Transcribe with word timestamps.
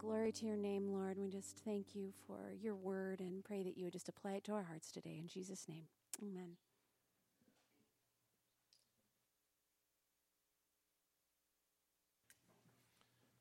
Glory 0.00 0.32
to 0.32 0.46
your 0.46 0.56
name, 0.56 0.90
Lord. 0.90 1.18
We 1.18 1.28
just 1.28 1.58
thank 1.58 1.94
you 1.94 2.14
for 2.26 2.54
your 2.58 2.74
word 2.74 3.20
and 3.20 3.44
pray 3.44 3.62
that 3.62 3.76
you 3.76 3.84
would 3.84 3.92
just 3.92 4.08
apply 4.08 4.32
it 4.32 4.44
to 4.44 4.52
our 4.52 4.62
hearts 4.62 4.90
today. 4.90 5.18
In 5.20 5.28
Jesus' 5.28 5.68
name, 5.68 5.82
amen. 6.22 6.56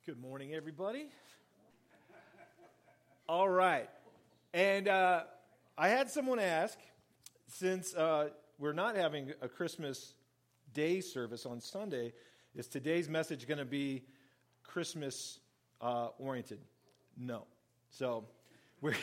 Good 0.05 0.19
morning, 0.19 0.53
everybody. 0.53 1.05
All 3.29 3.47
right. 3.47 3.89
And 4.53 4.89
uh, 4.89 5.21
I 5.77 5.87
had 5.87 6.09
someone 6.09 6.39
ask, 6.39 6.77
since 7.47 7.95
uh, 7.95 8.31
we're 8.57 8.73
not 8.73 8.97
having 8.97 9.31
a 9.41 9.47
Christmas 9.47 10.13
Day 10.73 10.99
service 10.99 11.45
on 11.45 11.61
Sunday, 11.61 12.11
is 12.53 12.67
today's 12.67 13.07
message 13.07 13.47
going 13.47 13.59
to 13.59 13.65
be 13.65 14.03
Christmas 14.65 15.39
uh, 15.81 16.09
oriented? 16.17 16.59
No. 17.17 17.45
So 17.89 18.25
we're 18.81 18.95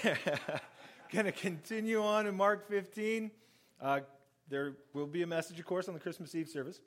going 1.12 1.26
to 1.26 1.32
continue 1.32 2.02
on 2.02 2.26
in 2.26 2.36
Mark 2.36 2.68
15. 2.68 3.30
Uh, 3.80 4.00
there 4.48 4.74
will 4.92 5.06
be 5.06 5.22
a 5.22 5.26
message, 5.26 5.58
of 5.58 5.66
course, 5.66 5.88
on 5.88 5.94
the 5.94 6.00
Christmas 6.00 6.34
Eve 6.34 6.48
service. 6.48 6.80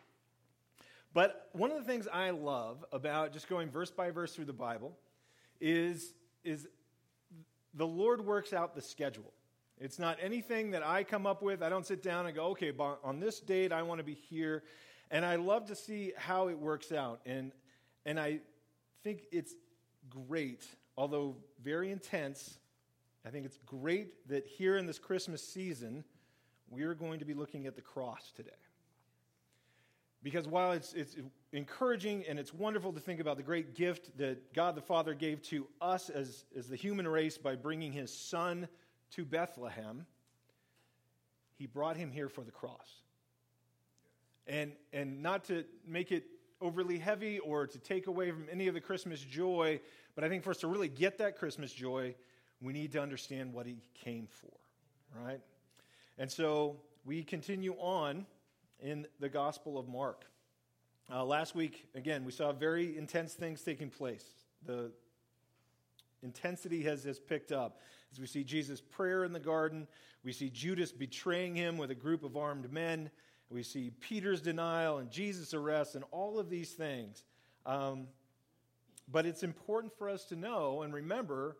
But 1.14 1.50
one 1.54 1.72
of 1.72 1.78
the 1.78 1.84
things 1.84 2.08
I 2.12 2.30
love 2.30 2.86
about 2.92 3.34
just 3.34 3.50
going 3.50 3.70
verse 3.70 3.92
by 3.92 4.12
verse 4.12 4.36
through 4.36 4.46
the 4.46 4.54
Bible 4.54 4.98
is, 5.60 6.14
is 6.44 6.68
the 7.74 7.88
Lord 7.88 8.26
works 8.26 8.54
out 8.54 8.76
the 8.76 8.82
schedule. 8.82 9.34
It's 9.80 9.98
not 9.98 10.18
anything 10.22 10.72
that 10.72 10.86
I 10.86 11.04
come 11.04 11.26
up 11.26 11.42
with. 11.42 11.64
I 11.64 11.70
don't 11.70 11.86
sit 11.86 12.04
down 12.04 12.26
and 12.26 12.36
go, 12.36 12.48
okay, 12.48 12.74
on 13.04 13.20
this 13.20 13.40
date, 13.40 13.72
I 13.72 13.82
want 13.82 14.00
to 14.00 14.04
be 14.04 14.14
here. 14.14 14.64
And 15.10 15.26
I 15.26 15.38
love 15.38 15.68
to 15.68 15.76
see 15.76 16.14
how 16.18 16.50
it 16.50 16.60
works 16.60 16.92
out. 16.92 17.22
And, 17.26 17.52
and 18.06 18.20
I 18.20 18.40
think 19.04 19.24
it's 19.32 19.56
great, 20.10 20.66
although 20.98 21.36
very 21.64 21.92
intense. 21.92 22.58
I 23.26 23.30
think 23.30 23.46
it's 23.46 23.60
great 23.66 24.28
that 24.30 24.46
here 24.48 24.78
in 24.78 24.86
this 24.86 25.00
Christmas 25.00 25.44
season, 25.44 26.04
we're 26.70 26.94
going 26.94 27.20
to 27.20 27.26
be 27.26 27.34
looking 27.34 27.66
at 27.66 27.76
the 27.76 27.82
cross 27.82 28.32
today. 28.36 28.52
Because 30.22 30.48
while 30.48 30.74
it's, 30.74 30.94
it's 30.94 31.16
encouraging 31.54 32.26
and 32.28 32.38
it's 32.38 32.54
wonderful 32.54 32.92
to 32.94 33.00
think 33.00 33.20
about 33.20 33.38
the 33.38 33.44
great 33.44 33.74
gift 33.74 34.18
that 34.18 34.54
God 34.54 34.76
the 34.76 34.82
Father 34.82 35.14
gave 35.14 35.42
to 35.44 35.68
us 35.82 36.10
as, 36.10 36.46
as 36.58 36.68
the 36.68 36.76
human 36.76 37.08
race 37.08 37.38
by 37.38 37.56
bringing 37.56 37.94
his 37.94 38.14
son 38.14 38.68
to 39.12 39.24
Bethlehem, 39.24 40.06
he 41.58 41.68
brought 41.68 41.96
him 41.96 42.12
here 42.12 42.30
for 42.30 42.44
the 42.44 42.52
cross. 42.52 43.02
And, 44.46 44.74
and 44.92 45.22
not 45.22 45.46
to 45.46 45.64
make 45.88 46.12
it 46.12 46.26
overly 46.62 46.98
heavy 46.98 47.40
or 47.40 47.68
to 47.68 47.78
take 47.80 48.08
away 48.08 48.32
from 48.32 48.48
any 48.52 48.68
of 48.68 48.74
the 48.74 48.82
Christmas 48.82 49.22
joy, 49.22 49.80
but 50.16 50.24
I 50.24 50.30
think 50.30 50.44
for 50.44 50.52
us 50.52 50.58
to 50.58 50.68
really 50.68 50.90
get 50.90 51.18
that 51.20 51.38
Christmas 51.38 51.72
joy, 51.72 52.16
we 52.62 52.74
need 52.74 52.92
to 52.94 53.02
understand 53.02 53.54
what 53.54 53.66
he 53.66 53.78
came 53.94 54.28
for, 54.28 55.22
right? 55.24 55.40
And 56.18 56.30
so 56.30 56.78
we 57.06 57.24
continue 57.24 57.74
on 57.74 58.26
in 58.82 59.08
the 59.20 59.30
Gospel 59.30 59.78
of 59.78 59.88
Mark. 59.88 60.26
Uh, 61.12 61.24
last 61.24 61.56
week, 61.56 61.88
again, 61.96 62.24
we 62.24 62.32
saw 62.32 62.52
very 62.52 62.98
intense 62.98 63.34
things 63.34 63.62
taking 63.62 63.90
place. 63.90 64.26
The 64.66 64.92
intensity 66.22 66.84
has, 66.84 67.04
has 67.06 67.20
picked 67.20 67.52
up 67.52 67.80
as 68.12 68.20
we 68.20 68.28
see 68.28 68.44
Jesus' 68.44 68.82
prayer 68.82 69.24
in 69.24 69.32
the 69.32 69.40
garden. 69.40 69.88
We 70.24 70.34
see 70.34 70.50
Judas 70.50 70.92
betraying 70.92 71.56
him 71.56 71.78
with 71.78 71.92
a 71.92 71.96
group 71.96 72.24
of 72.24 72.36
armed 72.36 72.72
men. 72.72 73.10
We 73.50 73.64
see 73.64 73.92
Peter's 74.00 74.42
denial 74.42 75.00
and 75.00 75.10
Jesus' 75.10 75.54
arrest 75.54 75.96
and 75.96 76.04
all 76.12 76.40
of 76.40 76.50
these 76.50 76.72
things. 76.72 77.24
Um, 77.66 78.08
but 79.12 79.26
it's 79.26 79.44
important 79.44 79.98
for 79.98 80.08
us 80.10 80.26
to 80.26 80.36
know 80.36 80.84
and 80.84 80.94
remember 80.94 81.58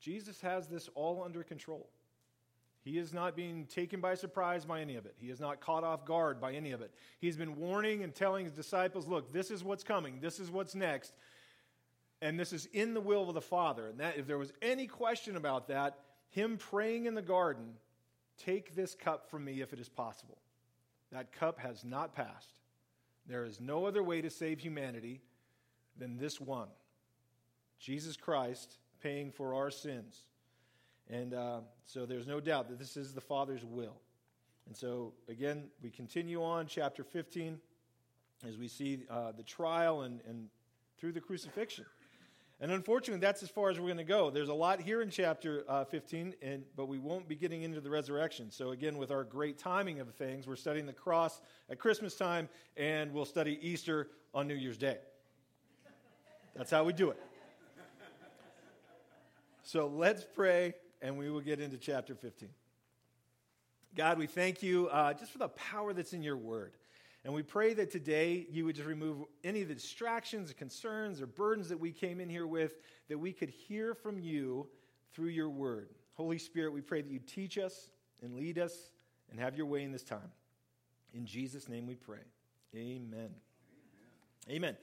Jesus 0.00 0.40
has 0.42 0.66
this 0.66 0.90
all 0.94 1.22
under 1.24 1.42
control. 1.42 1.88
He 2.84 2.98
is 2.98 3.14
not 3.14 3.34
being 3.34 3.64
taken 3.64 4.00
by 4.00 4.14
surprise 4.14 4.66
by 4.66 4.82
any 4.82 4.96
of 4.96 5.06
it. 5.06 5.14
He 5.18 5.30
is 5.30 5.40
not 5.40 5.60
caught 5.60 5.84
off 5.84 6.04
guard 6.04 6.38
by 6.38 6.52
any 6.52 6.72
of 6.72 6.82
it. 6.82 6.92
He's 7.18 7.38
been 7.38 7.56
warning 7.56 8.02
and 8.02 8.14
telling 8.14 8.44
his 8.44 8.52
disciples, 8.52 9.08
look, 9.08 9.32
this 9.32 9.50
is 9.50 9.64
what's 9.64 9.82
coming, 9.82 10.20
this 10.20 10.38
is 10.38 10.50
what's 10.50 10.74
next. 10.74 11.14
And 12.20 12.38
this 12.38 12.52
is 12.52 12.66
in 12.74 12.92
the 12.92 13.00
will 13.00 13.26
of 13.28 13.34
the 13.34 13.40
Father. 13.40 13.88
And 13.88 14.00
that 14.00 14.18
if 14.18 14.26
there 14.26 14.38
was 14.38 14.52
any 14.60 14.86
question 14.86 15.36
about 15.36 15.68
that, 15.68 15.98
him 16.28 16.58
praying 16.58 17.06
in 17.06 17.14
the 17.14 17.22
garden, 17.22 17.74
take 18.36 18.74
this 18.74 18.94
cup 18.94 19.30
from 19.30 19.46
me 19.46 19.62
if 19.62 19.72
it 19.72 19.80
is 19.80 19.88
possible. 19.88 20.36
That 21.12 21.32
cup 21.32 21.58
has 21.60 21.84
not 21.84 22.14
passed. 22.14 22.60
There 23.26 23.44
is 23.44 23.60
no 23.60 23.86
other 23.86 24.02
way 24.02 24.20
to 24.20 24.30
save 24.30 24.60
humanity 24.60 25.20
than 25.96 26.16
this 26.16 26.40
one 26.40 26.68
Jesus 27.78 28.16
Christ 28.16 28.78
paying 29.02 29.30
for 29.30 29.54
our 29.54 29.70
sins. 29.70 30.18
And 31.10 31.34
uh, 31.34 31.60
so 31.84 32.06
there's 32.06 32.26
no 32.26 32.40
doubt 32.40 32.68
that 32.70 32.78
this 32.78 32.96
is 32.96 33.12
the 33.12 33.20
Father's 33.20 33.64
will. 33.64 33.96
And 34.66 34.74
so, 34.74 35.12
again, 35.28 35.64
we 35.82 35.90
continue 35.90 36.42
on, 36.42 36.66
chapter 36.66 37.04
15, 37.04 37.58
as 38.48 38.56
we 38.56 38.68
see 38.68 39.02
uh, 39.10 39.32
the 39.32 39.42
trial 39.42 40.02
and, 40.02 40.20
and 40.26 40.48
through 40.98 41.12
the 41.12 41.20
crucifixion. 41.20 41.84
And 42.64 42.72
unfortunately, 42.72 43.20
that's 43.20 43.42
as 43.42 43.50
far 43.50 43.68
as 43.68 43.78
we're 43.78 43.88
going 43.88 43.98
to 43.98 44.04
go. 44.04 44.30
There's 44.30 44.48
a 44.48 44.54
lot 44.54 44.80
here 44.80 45.02
in 45.02 45.10
chapter 45.10 45.66
uh, 45.68 45.84
15, 45.84 46.34
and, 46.40 46.64
but 46.74 46.88
we 46.88 46.96
won't 46.96 47.28
be 47.28 47.36
getting 47.36 47.60
into 47.60 47.78
the 47.78 47.90
resurrection. 47.90 48.50
So, 48.50 48.70
again, 48.70 48.96
with 48.96 49.10
our 49.10 49.22
great 49.22 49.58
timing 49.58 50.00
of 50.00 50.08
things, 50.14 50.46
we're 50.46 50.56
studying 50.56 50.86
the 50.86 50.94
cross 50.94 51.42
at 51.68 51.78
Christmas 51.78 52.14
time, 52.14 52.48
and 52.78 53.12
we'll 53.12 53.26
study 53.26 53.58
Easter 53.60 54.08
on 54.32 54.48
New 54.48 54.54
Year's 54.54 54.78
Day. 54.78 54.96
That's 56.56 56.70
how 56.70 56.84
we 56.84 56.94
do 56.94 57.10
it. 57.10 57.22
So, 59.62 59.86
let's 59.86 60.24
pray 60.24 60.72
and 61.02 61.18
we 61.18 61.28
will 61.28 61.42
get 61.42 61.60
into 61.60 61.76
chapter 61.76 62.14
15. 62.14 62.48
God, 63.94 64.18
we 64.18 64.26
thank 64.26 64.62
you 64.62 64.88
uh, 64.88 65.12
just 65.12 65.32
for 65.32 65.38
the 65.38 65.48
power 65.48 65.92
that's 65.92 66.14
in 66.14 66.22
your 66.22 66.38
word. 66.38 66.72
And 67.24 67.32
we 67.32 67.42
pray 67.42 67.72
that 67.74 67.90
today 67.90 68.46
you 68.50 68.66
would 68.66 68.76
just 68.76 68.86
remove 68.86 69.24
any 69.42 69.62
of 69.62 69.68
the 69.68 69.74
distractions, 69.74 70.50
or 70.50 70.54
concerns, 70.54 71.22
or 71.22 71.26
burdens 71.26 71.70
that 71.70 71.80
we 71.80 71.90
came 71.90 72.20
in 72.20 72.28
here 72.28 72.46
with, 72.46 72.74
that 73.08 73.18
we 73.18 73.32
could 73.32 73.48
hear 73.48 73.94
from 73.94 74.18
you 74.18 74.66
through 75.14 75.28
your 75.28 75.48
word. 75.48 75.88
Holy 76.14 76.38
Spirit, 76.38 76.72
we 76.72 76.82
pray 76.82 77.00
that 77.00 77.10
you 77.10 77.18
teach 77.18 77.56
us 77.56 77.90
and 78.22 78.36
lead 78.36 78.58
us 78.58 78.90
and 79.30 79.40
have 79.40 79.56
your 79.56 79.66
way 79.66 79.82
in 79.82 79.90
this 79.90 80.02
time. 80.02 80.30
In 81.14 81.24
Jesus' 81.24 81.68
name 81.68 81.86
we 81.86 81.94
pray. 81.94 82.18
Amen. 82.74 83.00
Amen. 83.12 83.30
Amen. 84.50 84.76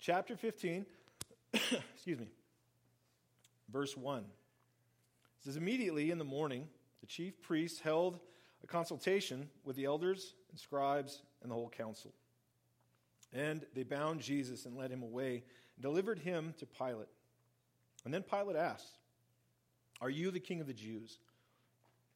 Chapter 0.00 0.36
15, 0.36 0.84
excuse 1.54 2.18
me, 2.18 2.28
verse 3.70 3.96
1 3.96 4.24
says, 5.44 5.56
Immediately 5.56 6.10
in 6.10 6.18
the 6.18 6.24
morning, 6.24 6.68
the 7.00 7.06
chief 7.06 7.40
priests 7.40 7.80
held 7.80 8.18
a 8.62 8.66
consultation 8.66 9.48
with 9.64 9.76
the 9.76 9.86
elders 9.86 10.34
and 10.50 10.58
scribes 10.58 11.22
and 11.42 11.50
the 11.50 11.54
whole 11.54 11.68
council. 11.68 12.12
And 13.32 13.64
they 13.74 13.84
bound 13.84 14.20
Jesus 14.20 14.66
and 14.66 14.76
led 14.76 14.90
him 14.90 15.02
away 15.02 15.44
and 15.76 15.82
delivered 15.82 16.18
him 16.18 16.54
to 16.58 16.66
Pilate. 16.66 17.08
And 18.04 18.12
then 18.12 18.22
Pilate 18.22 18.56
asked, 18.56 18.98
Are 20.00 20.10
you 20.10 20.30
the 20.30 20.40
king 20.40 20.60
of 20.60 20.66
the 20.66 20.72
Jews? 20.72 21.18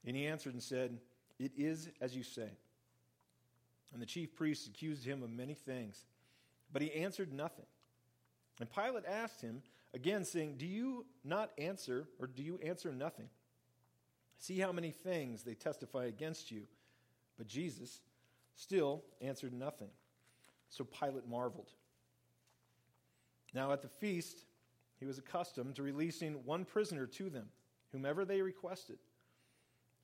And 0.07 0.17
he 0.17 0.27
answered 0.27 0.55
and 0.55 0.63
said, 0.63 0.99
It 1.39 1.53
is 1.57 1.89
as 2.01 2.17
you 2.17 2.23
say. 2.23 2.51
And 3.93 4.03
the 4.03 4.07
chief 4.07 4.35
priests 4.35 4.67
accused 4.67 5.05
him 5.05 5.23
of 5.23 5.31
many 5.31 5.55
things, 5.55 6.05
but 6.73 6.83
he 6.83 6.93
answered 6.93 7.33
nothing. 7.33 7.67
And 8.61 8.69
Pilate 8.73 9.05
asked 9.07 9.41
him 9.41 9.63
again, 9.95 10.25
saying, 10.25 10.57
Do 10.59 10.67
you 10.67 11.07
not 11.25 11.53
answer, 11.57 12.09
or 12.21 12.27
do 12.27 12.43
you 12.43 12.59
answer 12.59 12.93
nothing? 12.93 13.29
See 14.39 14.59
how 14.59 14.73
many 14.73 14.91
things 14.91 15.43
they 15.43 15.55
testify 15.55 16.07
against 16.07 16.51
you. 16.51 16.67
But 17.39 17.47
Jesus 17.47 18.01
still 18.57 19.03
answered 19.21 19.53
nothing. 19.53 19.91
So 20.69 20.85
Pilate 20.85 21.29
marveled. 21.29 21.71
Now 23.53 23.73
at 23.73 23.83
the 23.83 23.89
feast, 23.89 24.45
he 24.99 25.07
was 25.07 25.19
accustomed 25.19 25.77
to 25.77 25.83
releasing 25.83 26.45
one 26.45 26.65
prisoner 26.65 27.07
to 27.07 27.31
them, 27.31 27.49
whomever 27.93 28.25
they 28.25 28.43
requested. 28.43 28.99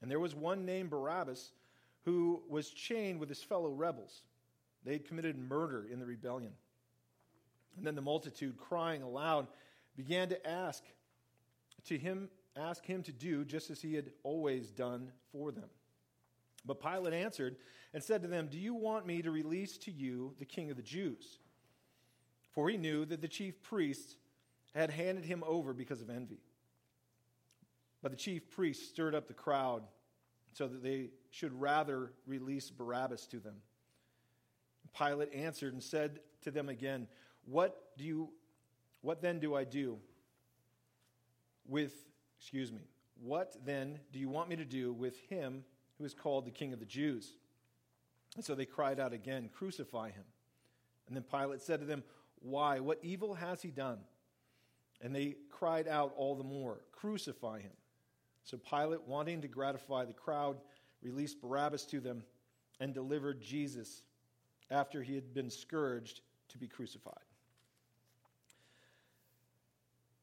And 0.03 0.11
there 0.11 0.21
was 0.21 0.35
one 0.35 0.65
named 0.65 0.91
Barabbas 0.91 1.53
who 2.05 2.43
was 2.49 2.71
chained 2.71 3.21
with 3.21 3.29
his 3.29 3.43
fellow 3.43 3.71
rebels. 3.71 4.23
They 4.85 4.93
had 4.93 5.07
committed 5.07 5.37
murder 5.37 5.87
in 5.91 5.99
the 5.99 6.07
rebellion. 6.07 6.53
And 7.77 7.87
then 7.87 7.95
the 7.95 8.03
multitude, 8.03 8.57
crying 8.57 9.03
aloud, 9.03 9.47
began 9.97 10.29
to 10.31 10.47
ask 10.49 10.83
to 11.87 11.99
him, 11.99 12.29
ask 12.57 12.85
him 12.85 13.03
to 13.03 13.13
do 13.13 13.45
just 13.45 13.71
as 13.71 13.81
he 13.81 13.95
had 13.95 14.11
always 14.23 14.71
done 14.71 15.13
for 15.33 15.53
them. 15.53 15.69
But 16.65 16.81
Pilate 16.81 17.15
answered 17.15 17.57
and 17.93 18.03
said 18.03 18.23
to 18.23 18.29
them, 18.29 18.49
Do 18.49 18.59
you 18.59 18.75
want 18.75 19.07
me 19.07 19.23
to 19.23 19.31
release 19.31 19.79
to 19.79 19.91
you 19.91 20.35
the 20.39 20.45
king 20.45 20.71
of 20.71 20.77
the 20.77 20.83
Jews? 20.83 21.39
For 22.53 22.69
he 22.69 22.77
knew 22.77 23.05
that 23.07 23.21
the 23.21 23.29
chief 23.29 23.63
priests 23.63 24.17
had 24.75 24.91
handed 24.91 25.25
him 25.25 25.43
over 25.47 25.73
because 25.73 26.01
of 26.01 26.11
envy. 26.11 26.41
But 28.03 28.13
the 28.13 28.17
chief 28.17 28.51
priests 28.51 28.89
stirred 28.89 29.15
up 29.15 29.29
the 29.29 29.35
crowd 29.35 29.83
so 30.53 30.67
that 30.67 30.83
they 30.83 31.11
should 31.31 31.59
rather 31.61 32.13
release 32.27 32.71
Barabbas 32.71 33.27
to 33.29 33.39
them. 33.39 33.57
Pilate 34.97 35.33
answered 35.33 35.73
and 35.73 35.83
said 35.83 36.21
to 36.43 36.51
them 36.51 36.69
again, 36.69 37.07
what 37.45 37.97
do 37.97 38.05
you 38.05 38.31
what 39.03 39.23
then 39.23 39.39
do 39.39 39.55
I 39.55 39.65
do? 39.65 39.99
with, 41.71 41.95
excuse 42.39 42.73
me, 42.73 42.83
what 43.23 43.55
then 43.65 43.99
do 44.13 44.19
you 44.19 44.29
want 44.29 44.49
me 44.49 44.57
to 44.57 44.65
do 44.65 44.93
with 44.93 45.19
him 45.29 45.65
who 46.01 46.07
is 46.07 46.15
called 46.15 46.47
the 46.47 46.51
King 46.51 46.73
of 46.73 46.81
the 46.81 46.87
Jews? 46.87 47.35
And 48.35 48.45
so 48.45 48.55
they 48.55 48.65
cried 48.65 48.99
out 48.99 49.13
again, 49.13 49.51
Crucify 49.53 50.11
him. 50.11 50.25
And 51.07 51.15
then 51.15 51.25
Pilate 51.25 51.61
said 51.61 51.81
to 51.81 51.87
them, 51.87 52.03
Why? 52.41 52.81
What 52.81 52.99
evil 53.03 53.35
has 53.35 53.61
he 53.61 53.71
done? 53.71 53.99
And 55.03 55.15
they 55.15 55.37
cried 55.51 55.87
out 55.87 56.15
all 56.17 56.35
the 56.35 56.45
more, 56.45 56.81
Crucify 56.93 57.61
him. 57.61 57.73
So 58.45 58.57
Pilate, 58.57 59.07
wanting 59.07 59.43
to 59.43 59.49
gratify 59.49 60.07
the 60.07 60.15
crowd, 60.15 60.57
released 61.03 61.41
Barabbas 61.41 61.85
to 61.87 62.01
them 62.01 62.23
and 62.81 62.95
delivered 62.95 63.43
Jesus 63.43 64.03
after 64.71 65.03
he 65.03 65.15
had 65.15 65.35
been 65.35 65.51
scourged 65.51 66.23
to 66.49 66.59
be 66.59 66.67
crucified. 66.67 67.15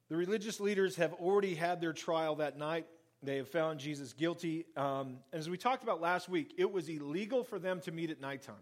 The 0.09 0.15
religious 0.15 0.59
leaders 0.59 0.95
have 0.95 1.13
already 1.13 1.53
had 1.53 1.81
their 1.81 1.93
trial 1.93 2.35
that 2.37 2.57
night. 2.57 2.87
They 3.23 3.37
have 3.37 3.47
found 3.47 3.79
Jesus 3.79 4.13
guilty. 4.13 4.65
Um, 4.75 5.17
as 5.33 5.49
we 5.49 5.57
talked 5.57 5.83
about 5.83 6.01
last 6.01 6.29
week, 6.29 6.53
it 6.57 6.71
was 6.71 6.87
illegal 6.87 7.43
for 7.43 7.57
them 7.57 7.81
to 7.81 7.91
meet 7.91 8.11
at 8.11 8.21
nighttime. 8.21 8.55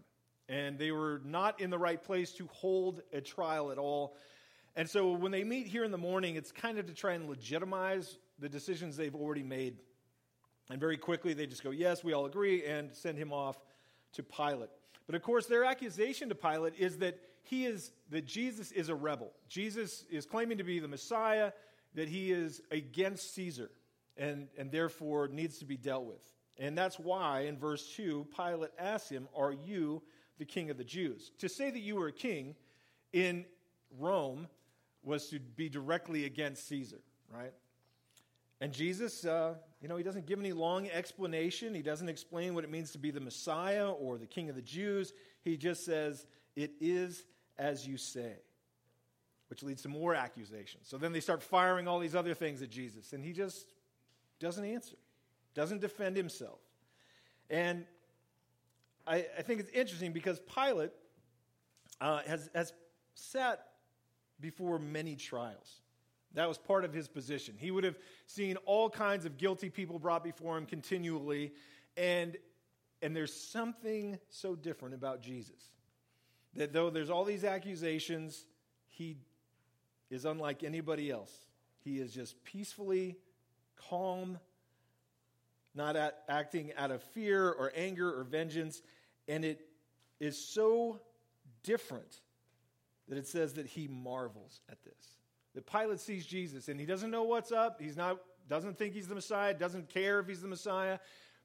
And 0.48 0.78
they 0.78 0.92
were 0.92 1.20
not 1.24 1.60
in 1.60 1.70
the 1.70 1.78
right 1.78 2.02
place 2.02 2.32
to 2.32 2.48
hold 2.52 3.02
a 3.12 3.20
trial 3.20 3.70
at 3.70 3.78
all. 3.78 4.16
And 4.74 4.88
so 4.88 5.12
when 5.12 5.32
they 5.32 5.44
meet 5.44 5.66
here 5.66 5.84
in 5.84 5.90
the 5.90 5.98
morning, 5.98 6.36
it's 6.36 6.52
kind 6.52 6.78
of 6.78 6.86
to 6.86 6.94
try 6.94 7.14
and 7.14 7.28
legitimize 7.28 8.18
the 8.38 8.48
decisions 8.48 8.96
they've 8.96 9.14
already 9.14 9.42
made. 9.42 9.76
And 10.70 10.80
very 10.80 10.96
quickly, 10.96 11.34
they 11.34 11.46
just 11.46 11.62
go, 11.62 11.70
Yes, 11.70 12.02
we 12.02 12.12
all 12.12 12.26
agree, 12.26 12.64
and 12.64 12.92
send 12.94 13.18
him 13.18 13.32
off 13.32 13.56
to 14.12 14.22
Pilate. 14.22 14.70
But 15.06 15.14
of 15.14 15.22
course, 15.22 15.46
their 15.46 15.64
accusation 15.64 16.28
to 16.28 16.34
Pilate 16.34 16.74
is 16.78 16.98
that 16.98 17.18
he 17.42 17.64
is 17.66 17.92
that 18.10 18.26
Jesus 18.26 18.72
is 18.72 18.88
a 18.88 18.94
rebel. 18.94 19.32
Jesus 19.48 20.04
is 20.10 20.26
claiming 20.26 20.58
to 20.58 20.64
be 20.64 20.80
the 20.80 20.88
Messiah, 20.88 21.52
that 21.94 22.08
he 22.08 22.32
is 22.32 22.60
against 22.70 23.34
Caesar, 23.34 23.70
and, 24.16 24.48
and 24.56 24.70
therefore 24.70 25.28
needs 25.28 25.58
to 25.58 25.64
be 25.64 25.76
dealt 25.76 26.04
with. 26.04 26.22
And 26.58 26.76
that's 26.76 26.98
why 26.98 27.40
in 27.40 27.58
verse 27.58 27.94
2, 27.96 28.28
Pilate 28.34 28.70
asks 28.78 29.08
him, 29.08 29.28
Are 29.36 29.52
you 29.52 30.02
the 30.38 30.44
king 30.44 30.70
of 30.70 30.78
the 30.78 30.84
Jews? 30.84 31.30
To 31.38 31.48
say 31.48 31.70
that 31.70 31.80
you 31.80 31.96
were 31.96 32.08
a 32.08 32.12
king 32.12 32.54
in 33.12 33.44
Rome 33.98 34.48
was 35.02 35.28
to 35.28 35.38
be 35.38 35.68
directly 35.68 36.24
against 36.24 36.66
Caesar, 36.68 37.00
right? 37.32 37.52
And 38.60 38.72
Jesus, 38.72 39.24
uh, 39.24 39.54
you 39.82 39.88
know, 39.88 39.96
he 39.96 40.02
doesn't 40.02 40.26
give 40.26 40.40
any 40.40 40.52
long 40.52 40.88
explanation. 40.88 41.74
He 41.74 41.82
doesn't 41.82 42.08
explain 42.08 42.54
what 42.54 42.64
it 42.64 42.70
means 42.70 42.90
to 42.92 42.98
be 42.98 43.10
the 43.10 43.20
Messiah 43.20 43.90
or 43.90 44.16
the 44.16 44.26
King 44.26 44.48
of 44.48 44.56
the 44.56 44.62
Jews. 44.62 45.12
He 45.44 45.58
just 45.58 45.84
says, 45.84 46.26
It 46.56 46.72
is 46.80 47.24
as 47.58 47.86
you 47.86 47.96
say, 47.96 48.32
which 49.48 49.62
leads 49.62 49.82
to 49.82 49.88
more 49.88 50.14
accusations. 50.14 50.88
So 50.88 50.98
then 50.98 51.12
they 51.12 51.20
start 51.20 51.42
firing 51.42 51.86
all 51.86 51.98
these 51.98 52.14
other 52.14 52.34
things 52.34 52.62
at 52.62 52.70
Jesus, 52.70 53.12
and 53.12 53.24
he 53.24 53.32
just 53.32 53.66
doesn't 54.38 54.64
answer, 54.64 54.96
doesn't 55.54 55.80
defend 55.80 56.16
himself. 56.16 56.58
And 57.50 57.84
I, 59.06 59.26
I 59.38 59.42
think 59.42 59.60
it's 59.60 59.70
interesting 59.72 60.12
because 60.12 60.40
Pilate 60.40 60.90
uh, 62.00 62.20
has, 62.26 62.50
has 62.54 62.72
sat 63.14 63.66
before 64.40 64.78
many 64.78 65.16
trials. 65.16 65.80
That 66.34 66.48
was 66.48 66.58
part 66.58 66.84
of 66.84 66.92
his 66.92 67.08
position. 67.08 67.54
He 67.58 67.70
would 67.70 67.84
have 67.84 67.98
seen 68.26 68.56
all 68.66 68.90
kinds 68.90 69.24
of 69.24 69.38
guilty 69.38 69.70
people 69.70 69.98
brought 69.98 70.22
before 70.22 70.58
him 70.58 70.66
continually. 70.66 71.52
And, 71.96 72.36
and 73.00 73.16
there's 73.16 73.32
something 73.32 74.18
so 74.28 74.54
different 74.54 74.94
about 74.94 75.22
Jesus 75.22 75.72
that 76.54 76.72
though 76.72 76.90
there's 76.90 77.10
all 77.10 77.24
these 77.24 77.44
accusations, 77.44 78.44
he 78.88 79.16
is 80.10 80.24
unlike 80.24 80.64
anybody 80.64 81.10
else. 81.10 81.32
He 81.84 81.98
is 81.98 82.12
just 82.12 82.42
peacefully 82.44 83.16
calm, 83.88 84.38
not 85.74 85.96
at, 85.96 86.22
acting 86.28 86.72
out 86.76 86.90
of 86.90 87.02
fear 87.02 87.48
or 87.48 87.72
anger 87.76 88.18
or 88.18 88.24
vengeance. 88.24 88.82
And 89.28 89.44
it 89.44 89.60
is 90.20 90.38
so 90.38 91.00
different 91.62 92.20
that 93.08 93.18
it 93.18 93.26
says 93.26 93.54
that 93.54 93.66
he 93.66 93.88
marvels 93.88 94.60
at 94.70 94.82
this 94.84 95.16
that 95.56 95.66
Pilate 95.66 95.98
sees 95.98 96.26
Jesus 96.26 96.68
and 96.68 96.78
he 96.78 96.84
doesn't 96.84 97.10
know 97.10 97.22
what's 97.24 97.50
up. 97.50 97.80
He's 97.80 97.96
not, 97.96 98.18
doesn't 98.46 98.76
think 98.76 98.92
he's 98.92 99.08
the 99.08 99.14
Messiah, 99.14 99.54
doesn't 99.54 99.88
care 99.88 100.20
if 100.20 100.28
he's 100.28 100.42
the 100.42 100.48
Messiah, 100.48 100.98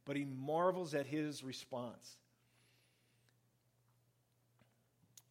but 0.06 0.18
he 0.18 0.25
marvels 0.25 0.94
at 0.94 1.07
his 1.07 1.44
response. 1.44 2.18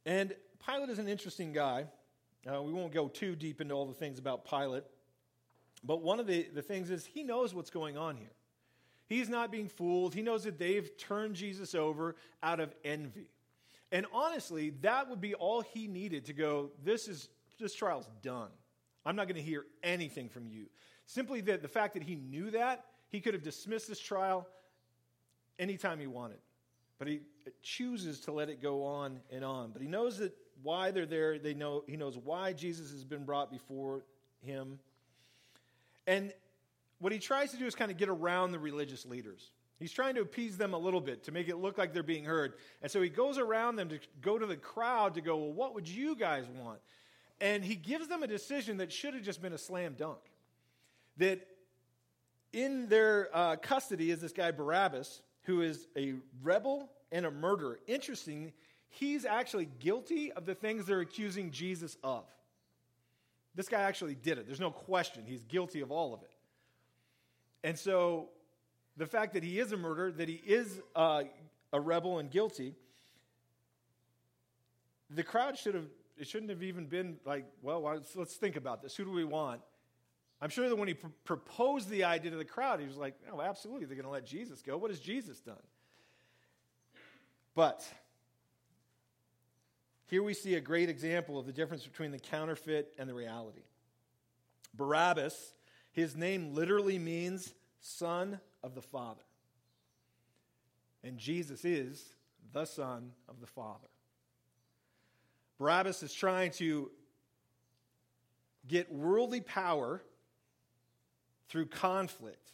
And 0.06 0.34
Pilate 0.66 0.88
is 0.88 0.98
an 0.98 1.08
interesting 1.08 1.52
guy. 1.52 1.84
Uh, 2.50 2.62
we 2.62 2.72
won't 2.72 2.92
go 2.92 3.08
too 3.08 3.36
deep 3.36 3.60
into 3.60 3.74
all 3.74 3.84
the 3.84 3.92
things 3.92 4.18
about 4.18 4.48
Pilate, 4.48 4.84
but 5.82 6.02
one 6.02 6.20
of 6.20 6.26
the, 6.26 6.48
the 6.54 6.62
things 6.62 6.90
is 6.90 7.06
he 7.06 7.22
knows 7.22 7.54
what's 7.54 7.70
going 7.70 7.96
on 7.96 8.16
here. 8.16 8.32
He's 9.06 9.28
not 9.28 9.50
being 9.50 9.68
fooled. 9.68 10.14
He 10.14 10.22
knows 10.22 10.44
that 10.44 10.58
they've 10.58 10.96
turned 10.96 11.34
Jesus 11.34 11.74
over 11.74 12.14
out 12.42 12.60
of 12.60 12.74
envy. 12.84 13.30
And 13.90 14.06
honestly, 14.12 14.70
that 14.82 15.10
would 15.10 15.20
be 15.20 15.34
all 15.34 15.62
he 15.62 15.88
needed 15.88 16.26
to 16.26 16.32
go, 16.32 16.70
this 16.84 17.08
is 17.08 17.28
this 17.58 17.74
trial's 17.74 18.08
done. 18.22 18.48
I'm 19.04 19.16
not 19.16 19.26
going 19.26 19.36
to 19.36 19.42
hear 19.42 19.66
anything 19.82 20.28
from 20.28 20.46
you. 20.46 20.66
Simply 21.06 21.40
the, 21.40 21.58
the 21.58 21.68
fact 21.68 21.94
that 21.94 22.02
he 22.02 22.14
knew 22.14 22.50
that, 22.52 22.84
he 23.08 23.20
could 23.20 23.34
have 23.34 23.42
dismissed 23.42 23.88
this 23.88 24.00
trial 24.00 24.46
anytime 25.58 25.98
he 25.98 26.06
wanted. 26.06 26.38
But 26.98 27.08
he 27.08 27.20
chooses 27.62 28.20
to 28.20 28.32
let 28.32 28.48
it 28.48 28.62
go 28.62 28.84
on 28.84 29.20
and 29.30 29.44
on. 29.44 29.70
But 29.72 29.82
he 29.82 29.88
knows 29.88 30.18
that 30.18 30.32
why 30.62 30.90
they're 30.90 31.06
there, 31.06 31.38
they 31.38 31.54
know, 31.54 31.84
he 31.86 31.96
knows 31.96 32.16
why 32.16 32.52
Jesus 32.52 32.90
has 32.92 33.04
been 33.04 33.24
brought 33.24 33.50
before 33.50 34.04
him. 34.40 34.78
And 36.10 36.32
what 36.98 37.12
he 37.12 37.20
tries 37.20 37.52
to 37.52 37.56
do 37.56 37.66
is 37.66 37.76
kind 37.76 37.92
of 37.92 37.96
get 37.96 38.08
around 38.08 38.50
the 38.50 38.58
religious 38.58 39.06
leaders. 39.06 39.52
He's 39.78 39.92
trying 39.92 40.16
to 40.16 40.22
appease 40.22 40.56
them 40.56 40.74
a 40.74 40.78
little 40.78 41.00
bit 41.00 41.22
to 41.24 41.32
make 41.32 41.48
it 41.48 41.56
look 41.56 41.78
like 41.78 41.94
they're 41.94 42.02
being 42.02 42.24
heard. 42.24 42.54
And 42.82 42.90
so 42.90 43.00
he 43.00 43.08
goes 43.08 43.38
around 43.38 43.76
them 43.76 43.88
to 43.90 44.00
go 44.20 44.36
to 44.36 44.44
the 44.44 44.56
crowd 44.56 45.14
to 45.14 45.20
go, 45.20 45.36
Well, 45.36 45.52
what 45.52 45.72
would 45.76 45.88
you 45.88 46.16
guys 46.16 46.46
want? 46.48 46.80
And 47.40 47.64
he 47.64 47.76
gives 47.76 48.08
them 48.08 48.24
a 48.24 48.26
decision 48.26 48.78
that 48.78 48.92
should 48.92 49.14
have 49.14 49.22
just 49.22 49.40
been 49.40 49.52
a 49.52 49.58
slam 49.58 49.94
dunk. 49.96 50.18
That 51.18 51.46
in 52.52 52.88
their 52.88 53.28
uh, 53.32 53.56
custody 53.56 54.10
is 54.10 54.20
this 54.20 54.32
guy 54.32 54.50
Barabbas, 54.50 55.22
who 55.42 55.62
is 55.62 55.86
a 55.96 56.14
rebel 56.42 56.90
and 57.12 57.24
a 57.24 57.30
murderer. 57.30 57.78
Interesting, 57.86 58.52
he's 58.88 59.24
actually 59.24 59.68
guilty 59.78 60.32
of 60.32 60.44
the 60.44 60.56
things 60.56 60.86
they're 60.86 61.00
accusing 61.00 61.52
Jesus 61.52 61.96
of. 62.02 62.24
This 63.54 63.68
guy 63.68 63.82
actually 63.82 64.14
did 64.14 64.38
it. 64.38 64.46
There's 64.46 64.60
no 64.60 64.70
question. 64.70 65.24
He's 65.26 65.42
guilty 65.44 65.80
of 65.80 65.90
all 65.90 66.14
of 66.14 66.22
it. 66.22 66.30
And 67.62 67.78
so 67.78 68.28
the 68.96 69.06
fact 69.06 69.34
that 69.34 69.42
he 69.42 69.58
is 69.58 69.72
a 69.72 69.76
murderer, 69.76 70.12
that 70.12 70.28
he 70.28 70.40
is 70.46 70.80
uh, 70.94 71.24
a 71.72 71.80
rebel 71.80 72.18
and 72.18 72.30
guilty, 72.30 72.74
the 75.10 75.22
crowd 75.22 75.58
should 75.58 75.74
have 75.74 75.86
it 76.20 76.28
shouldn't 76.28 76.50
have 76.50 76.62
even 76.62 76.84
been 76.84 77.16
like, 77.24 77.46
well, 77.62 77.80
let's 78.14 78.34
think 78.34 78.56
about 78.56 78.82
this. 78.82 78.94
Who 78.94 79.06
do 79.06 79.10
we 79.10 79.24
want? 79.24 79.62
I'm 80.42 80.50
sure 80.50 80.68
that 80.68 80.76
when 80.76 80.86
he 80.86 80.92
pr- 80.92 81.06
proposed 81.24 81.88
the 81.88 82.04
idea 82.04 82.30
to 82.30 82.36
the 82.36 82.44
crowd, 82.44 82.78
he 82.78 82.86
was 82.86 82.98
like, 82.98 83.14
oh, 83.32 83.40
absolutely, 83.40 83.86
they're 83.86 83.96
going 83.96 84.04
to 84.04 84.10
let 84.10 84.26
Jesus 84.26 84.60
go. 84.60 84.76
What 84.76 84.90
has 84.90 85.00
Jesus 85.00 85.40
done? 85.40 85.56
But 87.54 87.82
here 90.10 90.24
we 90.24 90.34
see 90.34 90.56
a 90.56 90.60
great 90.60 90.88
example 90.88 91.38
of 91.38 91.46
the 91.46 91.52
difference 91.52 91.84
between 91.84 92.10
the 92.10 92.18
counterfeit 92.18 92.92
and 92.98 93.08
the 93.08 93.14
reality. 93.14 93.62
Barabbas, 94.74 95.54
his 95.92 96.16
name 96.16 96.52
literally 96.52 96.98
means 96.98 97.54
son 97.80 98.40
of 98.64 98.74
the 98.74 98.82
Father. 98.82 99.22
And 101.04 101.16
Jesus 101.16 101.64
is 101.64 102.04
the 102.52 102.64
Son 102.64 103.12
of 103.28 103.40
the 103.40 103.46
Father. 103.46 103.86
Barabbas 105.58 106.02
is 106.02 106.12
trying 106.12 106.50
to 106.52 106.90
get 108.66 108.92
worldly 108.92 109.40
power 109.40 110.02
through 111.48 111.66
conflict. 111.66 112.50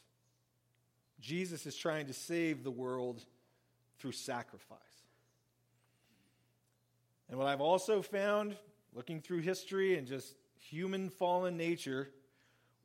Jesus 1.21 1.65
is 1.65 1.75
trying 1.75 2.07
to 2.09 2.13
save 2.13 2.65
the 2.65 2.71
world 2.71 3.25
through 3.99 4.13
sacrifice. 4.13 4.79
And 7.29 7.39
what 7.39 7.49
I've 7.49 7.61
also 7.61 8.03
found, 8.03 8.57
looking 8.95 9.21
through 9.21 9.41
history 9.41 9.99
and 9.99 10.07
just 10.07 10.35
human 10.59 11.11
fallen 11.11 11.57
nature, 11.57 12.11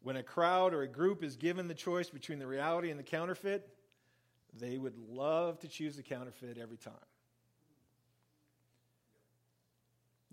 when 0.02 0.16
a 0.16 0.24
crowd 0.24 0.74
or 0.74 0.82
a 0.82 0.88
group 0.88 1.24
is 1.24 1.36
given 1.36 1.68
the 1.68 1.76
choice 1.76 2.10
between 2.10 2.40
the 2.40 2.48
reality 2.48 2.90
and 2.90 3.00
the 3.00 3.04
counterfeit, 3.04 3.70
they 4.60 4.78
would 4.78 4.98
love 5.10 5.60
to 5.60 5.68
choose 5.68 5.96
the 5.96 6.04
counterfeit 6.04 6.58
every 6.58 6.78
time. 6.78 6.94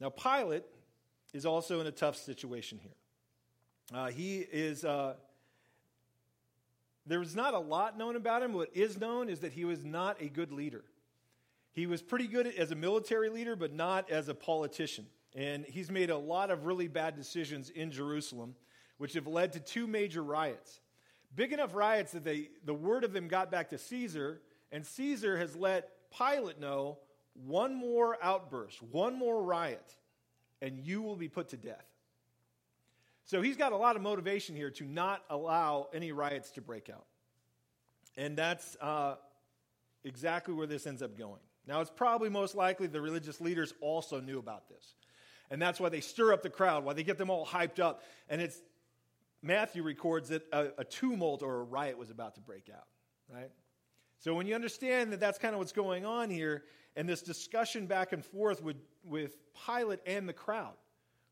Now, 0.01 0.11
Pilate 0.11 0.65
is 1.35 1.45
also 1.45 1.81
in 1.81 1.87
a 1.87 1.93
tough 1.93 2.17
situation 2.17 2.79
here. 2.81 2.93
Uh, 3.93 4.11
he 4.11 4.39
is, 4.39 4.85
uh, 4.85 5.15
there 7.07 7.19
was 7.19 7.35
not 7.35 7.55
a 7.55 7.59
lot 7.59 7.99
known 7.99 8.17
about 8.17 8.43
him. 8.43 8.53
What 8.53 8.71
is 8.75 8.99
known 8.99 9.29
is 9.29 9.41
that 9.41 9.53
he 9.53 9.65
was 9.65 9.85
not 9.85 10.21
a 10.21 10.29
good 10.29 10.53
leader. 10.53 10.85
He 11.79 11.87
was 11.87 12.03
pretty 12.03 12.27
good 12.27 12.49
as 12.49 12.73
a 12.73 12.75
military 12.75 13.29
leader, 13.29 13.55
but 13.55 13.73
not 13.73 14.11
as 14.11 14.29
a 14.29 14.35
politician. 14.35 15.07
And 15.37 15.65
he's 15.65 15.93
made 15.93 16.11
a 16.11 16.19
lot 16.19 16.51
of 16.51 16.65
really 16.65 16.89
bad 16.89 17.15
decisions 17.15 17.71
in 17.71 17.93
Jerusalem, 17.93 18.57
which 18.97 19.13
have 19.13 19.29
led 19.29 19.53
to 19.53 19.61
two 19.61 19.87
major 19.87 20.21
riots. 20.21 20.81
Big 21.37 21.53
enough 21.53 21.77
riots 21.77 22.11
that 22.13 22.25
they, 22.25 22.49
the 22.65 22.75
word 22.75 23.05
of 23.05 23.13
them 23.13 23.29
got 23.29 23.53
back 23.53 23.69
to 23.69 23.79
Caesar, 23.79 24.41
and 24.73 24.85
Caesar 24.85 25.39
has 25.39 25.55
let 25.55 25.91
Pilate 26.11 26.59
know 26.59 26.99
one 27.47 27.77
more 27.77 28.19
outburst, 28.21 28.83
one 28.83 29.17
more 29.17 29.41
riot, 29.41 29.95
and 30.61 30.81
you 30.81 31.01
will 31.01 31.15
be 31.15 31.29
put 31.29 31.51
to 31.51 31.57
death. 31.57 31.87
So 33.25 33.41
he's 33.41 33.57
got 33.57 33.71
a 33.71 33.77
lot 33.77 33.95
of 33.95 34.03
motivation 34.03 34.57
here 34.57 34.73
to 34.73 34.85
not 34.85 35.23
allow 35.31 35.87
any 35.95 36.11
riots 36.11 36.51
to 36.53 36.61
break 36.61 36.91
out. 36.91 37.07
And 38.17 38.37
that's 38.37 38.77
uh, 38.81 39.15
exactly 40.03 40.55
where 40.55 40.67
this 40.67 40.85
ends 40.85 41.03
up 41.03 41.17
going. 41.17 41.39
Now, 41.69 41.83
it's 41.83 41.91
probably 41.91 42.31
most 42.31 42.55
likely 42.55 42.87
the 42.87 43.01
religious 43.01 43.43
leaders 43.43 43.75
also 43.83 44.21
knew 44.21 44.39
about 44.39 44.71
this. 44.71 44.95
And 45.51 45.61
that's 45.61 45.79
why 45.79 45.91
they 45.91 46.01
stir 46.01 46.33
up 46.33 46.43
the 46.43 46.51
crowd, 46.51 46.83
why 46.83 46.95
they 46.95 47.03
get 47.03 47.19
them 47.19 47.29
all 47.29 47.47
hyped 47.47 47.79
up. 47.79 48.03
And 48.31 48.41
it's 48.41 48.59
Matthew 49.43 49.83
records 49.83 50.31
that 50.31 50.43
a, 50.51 50.69
a 50.79 50.85
tumult 50.85 51.43
or 51.43 51.61
a 51.61 51.63
riot 51.65 51.99
was 51.99 52.11
about 52.11 52.35
to 52.37 52.41
break 52.41 52.71
out, 52.75 52.87
right? 53.33 53.51
So 54.19 54.35
when 54.35 54.47
you 54.47 54.55
understand 54.55 55.13
that 55.13 55.21
that's 55.21 55.39
kind 55.39 55.55
of 55.55 55.59
what's 55.59 55.73
going 55.73 56.07
on 56.07 56.31
here, 56.31 56.65
and 56.97 57.09
this 57.09 57.23
discussion 57.23 57.87
back 57.87 58.13
and 58.13 58.25
forth 58.25 58.63
with, 58.63 58.77
with 59.05 59.37
Pilate 59.67 60.01
and 60.07 60.29
the 60.29 60.33
crowd, 60.33 60.75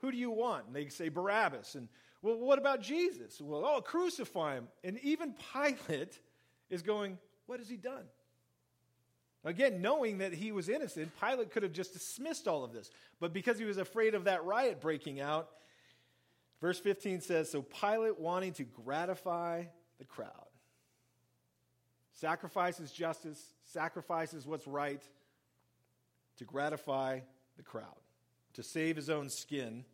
who 0.00 0.12
do 0.12 0.19
you 0.19 0.31
want? 0.31 0.66
And 0.66 0.76
they 0.76 0.88
say 0.88 1.09
Barabbas. 1.09 1.75
And 1.75 1.88
well, 2.21 2.37
what 2.37 2.59
about 2.59 2.83
Jesus? 2.83 3.40
Well, 3.40 3.64
oh, 3.64 3.81
crucify 3.81 4.57
him. 4.57 4.69
And 4.85 4.99
even 5.00 5.35
Pilate 5.52 6.21
is 6.69 6.83
going, 6.83 7.19
what 7.47 7.59
has 7.59 7.69
he 7.69 7.76
done? 7.76 8.05
Again, 9.47 9.81
knowing 9.81 10.19
that 10.19 10.33
he 10.33 10.50
was 10.50 10.69
innocent, 10.69 11.12
Pilate 11.21 11.53
could 11.53 11.62
have 11.62 11.73
just 11.73 11.93
dismissed 11.93 12.49
all 12.49 12.65
of 12.65 12.73
this. 12.73 12.91
But 13.21 13.33
because 13.33 13.61
he 13.61 13.65
was 13.65 13.79
afraid 13.79 14.17
of 14.17 14.25
that 14.25 14.45
riot 14.45 14.81
breaking 14.81 15.21
out, 15.21 15.49
verse 16.61 16.81
15 16.81 17.21
says 17.21 17.49
So 17.49 17.62
Pilate, 17.62 18.19
wanting 18.19 18.55
to 18.55 18.65
gratify 18.65 19.67
the 19.99 20.05
crowd, 20.05 20.49
sacrifices 22.11 22.91
justice, 22.91 23.41
sacrifices 23.62 24.49
what's 24.49 24.67
right 24.67 25.03
to 26.38 26.45
gratify 26.45 27.21
the 27.57 27.62
crowd, 27.62 28.00
to 28.55 28.65
save 28.65 28.97
his 28.97 29.09
own 29.09 29.31
skin, 29.31 29.85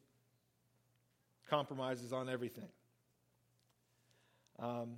compromises 1.51 2.11
on 2.11 2.31
everything. 2.31 2.71
Um, 4.59 4.97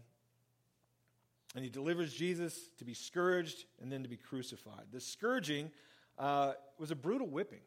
and 1.54 1.64
he 1.64 1.70
delivers 1.70 2.12
Jesus 2.12 2.70
to 2.78 2.84
be 2.84 2.94
scourged 2.94 3.64
and 3.80 3.90
then 3.90 4.02
to 4.02 4.08
be 4.08 4.16
crucified. 4.16 4.86
The 4.92 5.00
scourging 5.00 5.70
uh, 6.18 6.54
was 6.78 6.90
a 6.90 6.96
brutal 6.96 7.28
whipping. 7.28 7.60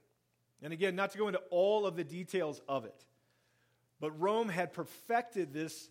And 0.62 0.74
again, 0.74 0.96
not 0.96 1.12
to 1.12 1.18
go 1.18 1.28
into 1.28 1.42
all 1.52 1.86
of 1.86 1.96
the 1.96 2.04
details 2.04 2.62
of 2.68 2.86
it, 2.86 3.06
but 4.00 4.12
Rome 4.20 4.50
had 4.50 4.74
perfected 4.74 5.54
this 5.54 5.90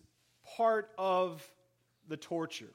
part 0.55 0.91
of 0.97 1.45
the 2.07 2.17
torture. 2.17 2.73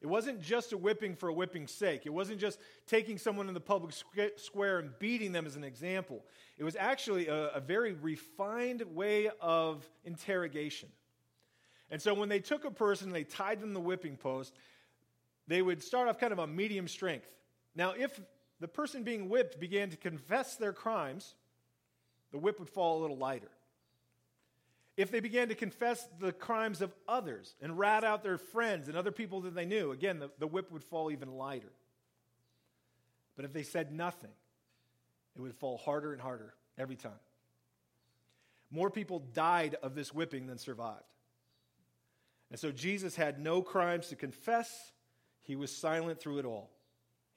It 0.00 0.08
wasn't 0.08 0.42
just 0.42 0.72
a 0.72 0.76
whipping 0.76 1.14
for 1.14 1.28
a 1.28 1.32
whipping's 1.32 1.70
sake. 1.70 2.06
It 2.06 2.12
wasn't 2.12 2.40
just 2.40 2.58
taking 2.88 3.18
someone 3.18 3.46
in 3.46 3.54
the 3.54 3.60
public 3.60 3.94
square 4.36 4.80
and 4.80 4.90
beating 4.98 5.30
them 5.30 5.46
as 5.46 5.54
an 5.54 5.62
example. 5.62 6.24
It 6.58 6.64
was 6.64 6.74
actually 6.74 7.28
a, 7.28 7.50
a 7.50 7.60
very 7.60 7.92
refined 7.92 8.82
way 8.82 9.30
of 9.40 9.88
interrogation. 10.04 10.88
And 11.92 12.00
so 12.00 12.14
when 12.14 12.30
they 12.30 12.40
took 12.40 12.64
a 12.64 12.70
person 12.70 13.08
and 13.08 13.14
they 13.14 13.22
tied 13.22 13.60
them 13.60 13.68
to 13.68 13.74
the 13.74 13.80
whipping 13.80 14.16
post, 14.16 14.54
they 15.46 15.60
would 15.60 15.82
start 15.82 16.08
off 16.08 16.18
kind 16.18 16.32
of 16.32 16.40
on 16.40 16.56
medium 16.56 16.88
strength. 16.88 17.28
Now, 17.76 17.92
if 17.92 18.18
the 18.60 18.66
person 18.66 19.02
being 19.02 19.28
whipped 19.28 19.60
began 19.60 19.90
to 19.90 19.98
confess 19.98 20.56
their 20.56 20.72
crimes, 20.72 21.34
the 22.30 22.38
whip 22.38 22.58
would 22.58 22.70
fall 22.70 22.98
a 22.98 23.02
little 23.02 23.18
lighter. 23.18 23.50
If 24.96 25.10
they 25.10 25.20
began 25.20 25.48
to 25.48 25.54
confess 25.54 26.08
the 26.18 26.32
crimes 26.32 26.80
of 26.80 26.94
others 27.06 27.54
and 27.60 27.78
rat 27.78 28.04
out 28.04 28.22
their 28.22 28.38
friends 28.38 28.88
and 28.88 28.96
other 28.96 29.12
people 29.12 29.42
that 29.42 29.54
they 29.54 29.66
knew, 29.66 29.92
again, 29.92 30.18
the, 30.18 30.30
the 30.38 30.46
whip 30.46 30.72
would 30.72 30.84
fall 30.84 31.10
even 31.10 31.30
lighter. 31.36 31.72
But 33.36 33.44
if 33.44 33.52
they 33.52 33.64
said 33.64 33.92
nothing, 33.92 34.32
it 35.36 35.42
would 35.42 35.54
fall 35.54 35.76
harder 35.76 36.12
and 36.12 36.22
harder 36.22 36.54
every 36.78 36.96
time. 36.96 37.12
More 38.70 38.90
people 38.90 39.18
died 39.34 39.76
of 39.82 39.94
this 39.94 40.14
whipping 40.14 40.46
than 40.46 40.56
survived. 40.56 41.04
And 42.52 42.60
so 42.60 42.70
Jesus 42.70 43.16
had 43.16 43.40
no 43.40 43.62
crimes 43.62 44.08
to 44.08 44.16
confess. 44.16 44.92
He 45.40 45.56
was 45.56 45.74
silent 45.74 46.20
through 46.20 46.38
it 46.38 46.44
all. 46.44 46.70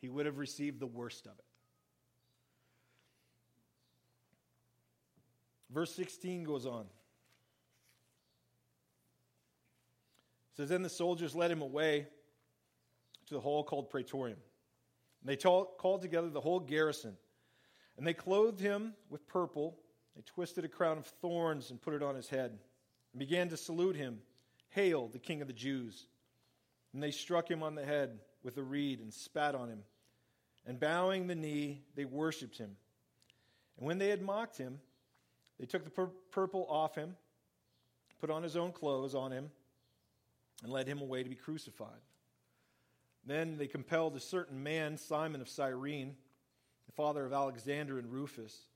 He 0.02 0.10
would 0.10 0.26
have 0.26 0.38
received 0.38 0.82
the 0.82 0.86
worst 0.86 1.26
of 1.26 1.32
it. 1.32 1.46
Verse 5.74 5.96
16 5.96 6.44
goes 6.44 6.66
on. 6.66 6.82
It 10.52 10.58
says, 10.58 10.70
Then 10.70 10.84
the 10.84 10.90
soldiers 10.90 11.34
led 11.34 11.50
him 11.50 11.62
away 11.62 12.08
to 13.28 13.34
the 13.34 13.40
hall 13.40 13.64
called 13.64 13.90
Praetorium. 13.90 14.38
And 15.22 15.30
they 15.30 15.38
called 15.38 16.02
together 16.02 16.30
the 16.30 16.42
whole 16.42 16.60
garrison. 16.60 17.16
And 17.98 18.06
they 18.06 18.14
clothed 18.14 18.60
him 18.60 18.94
with 19.10 19.26
purple. 19.28 19.78
They 20.14 20.24
twisted 20.24 20.66
a 20.66 20.70
crown 20.70 20.98
of 20.98 21.06
thorns 21.06 21.72
and 21.72 21.82
put 21.82 21.94
it 21.94 22.04
on 22.04 22.16
his 22.16 22.28
head, 22.28 22.52
and 23.14 23.20
began 23.20 23.48
to 23.48 23.58
salute 23.58 23.96
him. 23.96 24.20
Hail, 24.70 25.08
the 25.08 25.20
King 25.20 25.42
of 25.42 25.48
the 25.48 25.54
Jews. 25.54 26.08
And 26.94 27.02
they 27.02 27.12
struck 27.12 27.50
him 27.50 27.64
on 27.64 27.76
the 27.76 27.86
head 27.86 28.20
with 28.44 28.58
a 28.58 28.64
reed 28.64 29.00
and 29.00 29.14
spat 29.14 29.56
on 29.56 29.70
him. 29.70 29.84
And 30.66 30.80
bowing 30.80 31.28
the 31.28 31.36
knee, 31.36 31.84
they 31.96 32.06
worshipped 32.06 32.58
him. 32.58 32.76
And 33.78 33.86
when 33.86 33.98
they 33.98 34.10
had 34.10 34.22
mocked 34.22 34.58
him, 34.58 34.80
they 35.60 35.66
took 35.66 35.84
the 35.84 35.90
pur- 35.90 36.12
purple 36.32 36.66
off 36.70 36.96
him, 36.96 37.16
put 38.20 38.30
on 38.30 38.44
his 38.44 38.56
own 38.56 38.72
clothes 38.72 39.16
on 39.16 39.32
him, 39.32 39.52
and 40.64 40.72
led 40.72 40.88
him 40.88 41.02
away 41.02 41.24
to 41.24 41.30
be 41.30 41.36
crucified. 41.36 42.02
Then 43.26 43.58
they 43.58 43.68
compelled 43.68 44.16
a 44.16 44.20
certain 44.20 44.62
man, 44.62 44.98
Simon 44.98 45.42
of 45.42 45.50
Cyrene, 45.50 46.16
the 46.86 46.92
father 46.92 47.26
of 47.26 47.34
Alexander 47.34 47.98
and 47.98 48.12
Rufus, 48.12 48.68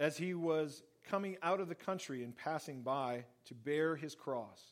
as 0.00 0.16
he 0.16 0.34
was 0.34 0.82
coming 1.08 1.36
out 1.42 1.60
of 1.60 1.68
the 1.68 1.74
country 1.74 2.22
and 2.22 2.36
passing 2.36 2.82
by, 2.82 3.24
to 3.46 3.54
bear 3.54 3.96
his 3.96 4.14
cross. 4.14 4.62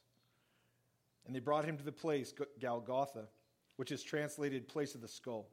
And 1.27 1.35
they 1.35 1.41
brought 1.41 1.65
him 1.65 1.77
to 1.77 1.85
the 1.85 1.93
place, 1.93 2.33
Golgotha, 2.61 3.29
which 3.77 3.93
is 3.93 4.03
translated 4.03 4.69
place 4.69 4.95
of 4.95 5.01
the 5.01 5.09
skull. 5.09 5.49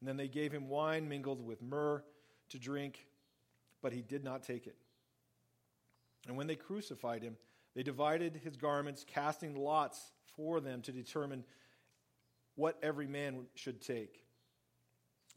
And 0.00 0.08
then 0.08 0.16
they 0.16 0.28
gave 0.28 0.52
him 0.52 0.68
wine 0.68 1.08
mingled 1.08 1.44
with 1.44 1.62
myrrh 1.62 2.02
to 2.50 2.58
drink, 2.58 3.06
but 3.80 3.92
he 3.92 4.02
did 4.02 4.24
not 4.24 4.42
take 4.42 4.66
it. 4.66 4.76
And 6.28 6.36
when 6.36 6.46
they 6.46 6.56
crucified 6.56 7.22
him, 7.22 7.36
they 7.74 7.82
divided 7.82 8.40
his 8.44 8.56
garments, 8.56 9.04
casting 9.06 9.56
lots 9.56 10.12
for 10.36 10.60
them 10.60 10.82
to 10.82 10.92
determine 10.92 11.44
what 12.54 12.78
every 12.82 13.06
man 13.06 13.46
should 13.54 13.80
take. 13.80 14.24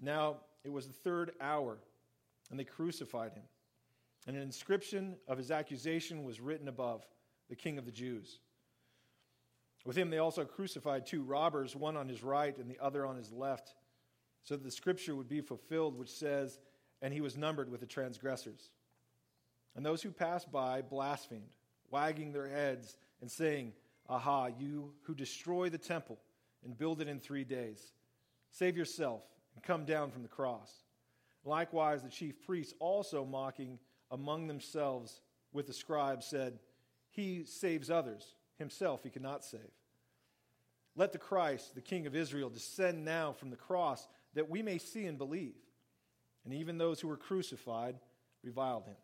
Now 0.01 0.37
it 0.63 0.71
was 0.71 0.87
the 0.87 0.93
third 0.93 1.31
hour, 1.39 1.77
and 2.49 2.59
they 2.59 2.65
crucified 2.65 3.33
him. 3.33 3.43
And 4.27 4.35
an 4.35 4.41
inscription 4.41 5.15
of 5.27 5.37
his 5.37 5.51
accusation 5.51 6.23
was 6.23 6.41
written 6.41 6.67
above 6.67 7.05
the 7.49 7.55
King 7.55 7.77
of 7.77 7.85
the 7.85 7.91
Jews. 7.91 8.39
With 9.85 9.95
him, 9.95 10.09
they 10.09 10.17
also 10.17 10.43
crucified 10.43 11.05
two 11.05 11.21
robbers, 11.21 11.75
one 11.75 11.95
on 11.95 12.09
his 12.09 12.23
right 12.23 12.57
and 12.57 12.69
the 12.69 12.83
other 12.83 13.05
on 13.05 13.15
his 13.15 13.31
left, 13.31 13.75
so 14.43 14.55
that 14.55 14.63
the 14.63 14.71
scripture 14.71 15.15
would 15.15 15.29
be 15.29 15.41
fulfilled, 15.41 15.97
which 15.97 16.09
says, 16.09 16.59
And 17.01 17.13
he 17.13 17.21
was 17.21 17.37
numbered 17.37 17.69
with 17.69 17.81
the 17.81 17.85
transgressors. 17.85 18.71
And 19.75 19.85
those 19.85 20.01
who 20.01 20.09
passed 20.09 20.51
by 20.51 20.81
blasphemed, 20.81 21.49
wagging 21.91 22.31
their 22.31 22.47
heads 22.47 22.97
and 23.21 23.29
saying, 23.29 23.73
Aha, 24.09 24.47
you 24.59 24.93
who 25.03 25.13
destroy 25.13 25.69
the 25.69 25.77
temple 25.77 26.17
and 26.63 26.77
build 26.77 26.99
it 26.99 27.07
in 27.07 27.19
three 27.19 27.43
days, 27.43 27.93
save 28.49 28.75
yourself 28.75 29.21
and 29.53 29.63
come 29.63 29.85
down 29.85 30.09
from 30.09 30.23
the 30.23 30.27
cross. 30.27 30.83
Likewise, 31.43 32.01
the 32.01 32.09
chief 32.09 32.41
priests, 32.43 32.73
also 32.79 33.23
mocking 33.23 33.77
among 34.09 34.47
themselves 34.47 35.21
with 35.53 35.67
the 35.67 35.73
scribes, 35.73 36.25
said, 36.25 36.57
He 37.11 37.43
saves 37.45 37.91
others 37.91 38.33
himself 38.57 39.03
he 39.03 39.09
cannot 39.09 39.43
save. 39.43 39.61
Let 40.95 41.11
the 41.11 41.17
Christ, 41.17 41.75
the 41.75 41.81
King 41.81 42.07
of 42.07 42.15
Israel, 42.15 42.49
descend 42.49 43.03
now 43.03 43.33
from 43.33 43.49
the 43.49 43.55
cross 43.55 44.07
that 44.33 44.49
we 44.49 44.61
may 44.61 44.77
see 44.77 45.05
and 45.05 45.17
believe. 45.17 45.55
And 46.45 46.53
even 46.53 46.77
those 46.77 46.99
who 46.99 47.07
were 47.07 47.17
crucified 47.17 47.95
reviled 48.43 48.85
him. 48.85 48.95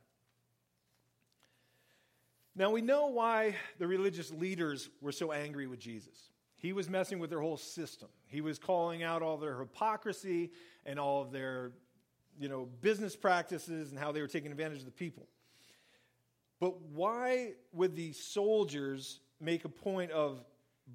Now 2.56 2.72
we 2.72 2.82
know 2.82 3.08
why 3.08 3.56
the 3.80 3.88
religious 3.88 4.32
leaders 4.32 4.90
were 5.02 5.12
so 5.12 5.32
angry 5.32 5.68
with 5.68 5.80
Jesus. 5.80 6.30
He 6.56 6.74
was 6.74 6.90
messing 6.90 7.20
with 7.20 7.30
their 7.30 7.40
whole 7.40 7.58
system. 7.58 8.10
He 8.28 8.42
was 8.42 8.60
calling 8.60 9.04
out 9.04 9.22
all 9.22 9.38
their 9.38 9.58
hypocrisy 9.60 10.52
and 10.86 11.00
all 11.00 11.22
of 11.22 11.32
their 11.32 11.72
you 12.40 12.50
know, 12.50 12.68
business 12.82 13.16
practices 13.16 13.90
and 13.90 14.00
how 14.00 14.12
they 14.12 14.22
were 14.22 14.28
taking 14.28 14.52
advantage 14.52 14.80
of 14.80 14.86
the 14.86 14.92
people. 14.92 15.28
But 16.60 16.80
why 16.82 17.54
would 17.74 17.96
the 17.96 18.14
soldiers 18.14 19.20
make 19.42 19.66
a 19.66 19.70
point 19.70 20.12
of 20.12 20.44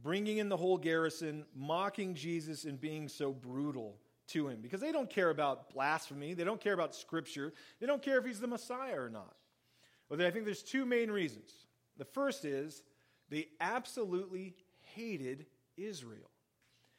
bringing 0.03 0.39
in 0.39 0.49
the 0.49 0.57
whole 0.57 0.79
garrison, 0.79 1.45
mocking 1.55 2.15
Jesus, 2.15 2.65
and 2.65 2.81
being 2.81 3.09
so 3.09 3.33
brutal 3.33 3.99
to 4.29 4.49
him 4.49 4.61
because 4.61 4.81
they 4.81 4.93
don't 4.93 5.09
care 5.09 5.31
about 5.31 5.71
blasphemy. 5.71 6.35
They 6.35 6.45
don't 6.45 6.61
care 6.61 6.75
about 6.75 6.95
scripture. 6.95 7.53
They 7.81 7.87
don't 7.87 8.03
care 8.03 8.19
if 8.19 8.25
he's 8.25 8.41
the 8.41 8.47
Messiah 8.47 9.01
or 9.01 9.09
not. 9.09 9.35
Well, 10.09 10.21
I 10.23 10.31
think 10.31 10.45
there's 10.45 10.63
two 10.63 10.85
main 10.85 11.11
reasons. 11.11 11.53
The 11.97 12.05
first 12.05 12.45
is 12.45 12.83
they 13.29 13.49
absolutely 13.61 14.55
hated 14.95 15.47
Israel. 15.77 16.31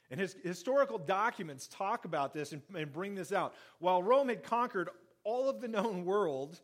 And 0.10 0.20
his 0.20 0.36
historical 0.44 0.98
documents 0.98 1.68
talk 1.68 2.06
about 2.06 2.34
this 2.34 2.54
and, 2.54 2.62
and, 2.76 2.92
bring 2.92 3.14
this 3.14 3.34
out. 3.34 3.56
While 3.80 4.02
Rome 4.02 4.30
had 4.30 4.42
conquered 4.42 4.90
all 5.26 5.50
of 5.50 5.60
the 5.60 5.68
known 5.68 6.06
world, 6.06 6.62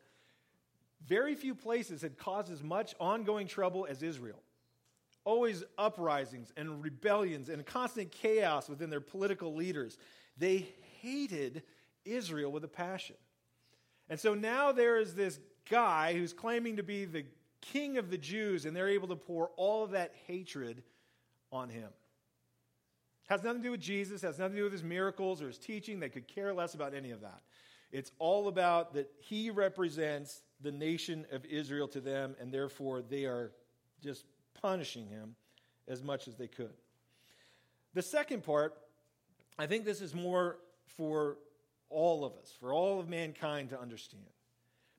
very 1.05 1.35
few 1.35 1.53
places 1.53 2.01
had 2.01 2.17
caused 2.17 2.49
as 2.51 2.63
much 2.63 2.95
ongoing 2.99 3.47
trouble 3.47 3.85
as 3.89 4.01
Israel. 4.01 4.41
Always 5.25 5.63
uprisings 5.77 6.51
and 6.58 6.84
rebellions 6.84 7.50
and 7.50 7.65
constant 7.65 8.12
chaos 8.12 8.68
within 8.68 8.89
their 8.89 9.01
political 9.01 9.56
leaders. 9.56 9.98
They 10.38 10.68
hated 11.01 11.63
Israel 12.06 12.51
with 12.51 12.63
a 12.63 12.70
passion. 12.70 13.15
And 14.10 14.20
so 14.20 14.34
now 14.34 14.72
there 14.72 14.98
is 14.98 15.15
this 15.15 15.39
guy 15.70 16.13
who's 16.13 16.34
claiming 16.34 16.77
to 16.77 16.84
be 16.84 17.06
the 17.06 17.25
king 17.62 17.98
of 17.98 18.10
the 18.10 18.18
Jews, 18.18 18.65
and 18.65 18.75
they're 18.75 18.89
able 18.89 19.08
to 19.08 19.15
pour 19.15 19.51
all 19.56 19.84
of 19.84 19.92
that 19.92 20.13
hatred 20.27 20.84
on 21.51 21.70
him. 21.70 21.89
Has 23.30 23.42
nothing 23.42 23.62
to 23.62 23.68
do 23.68 23.72
with 23.72 23.80
Jesus, 23.80 24.22
has 24.22 24.38
nothing 24.38 24.56
to 24.56 24.60
do 24.60 24.63
with 24.65 24.74
his 24.74 24.84
miracles 24.84 25.42
or 25.42 25.48
his 25.48 25.58
teaching. 25.58 26.00
They 26.00 26.10
could 26.10 26.27
care 26.27 26.53
less 26.53 26.74
about 26.74 26.94
any 26.94 27.12
of 27.12 27.22
that. 27.22 27.42
It's 27.92 28.12
all 28.20 28.50
about 28.50 28.94
that 28.96 29.10
he 29.20 29.50
represents 29.50 30.42
the 30.62 30.72
nation 30.72 31.25
of 31.32 31.46
Israel 31.46 31.88
to 31.89 32.01
them, 32.01 32.36
and 32.42 32.51
therefore 32.51 33.01
they 33.01 33.25
are 33.25 33.51
just 34.01 34.25
punishing 34.63 35.05
him 35.08 35.36
as 35.88 36.01
much 36.01 36.27
as 36.27 36.36
they 36.36 36.48
could. 36.48 36.74
The 37.93 38.01
second 38.01 38.43
part, 38.43 38.74
I 39.60 39.67
think 39.67 39.86
this 39.86 40.01
is 40.01 40.15
more 40.15 40.58
for 40.98 41.38
all 41.89 42.25
of 42.25 42.34
us, 42.34 42.51
for 42.60 42.74
all 42.74 43.00
of 43.00 43.08
mankind 43.08 43.70
to 43.70 43.79
understand. 43.79 44.24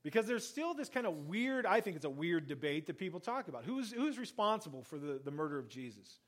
Because 0.04 0.26
there's 0.26 0.46
still 0.46 0.74
this 0.74 0.90
kind 0.90 1.06
of 1.06 1.26
weird, 1.28 1.64
I 1.64 1.80
think 1.80 1.96
it's 1.96 2.04
a 2.04 2.10
weird 2.10 2.46
debate 2.46 2.86
that 2.86 2.98
people 2.98 3.18
talk 3.18 3.48
about. 3.48 3.64
Who's, 3.64 3.90
who's 3.90 4.18
responsible 4.18 4.82
for 4.82 4.98
the, 4.98 5.18
the 5.24 5.30
murder 5.30 5.58
of 5.58 5.68
Jesus? 5.68 6.18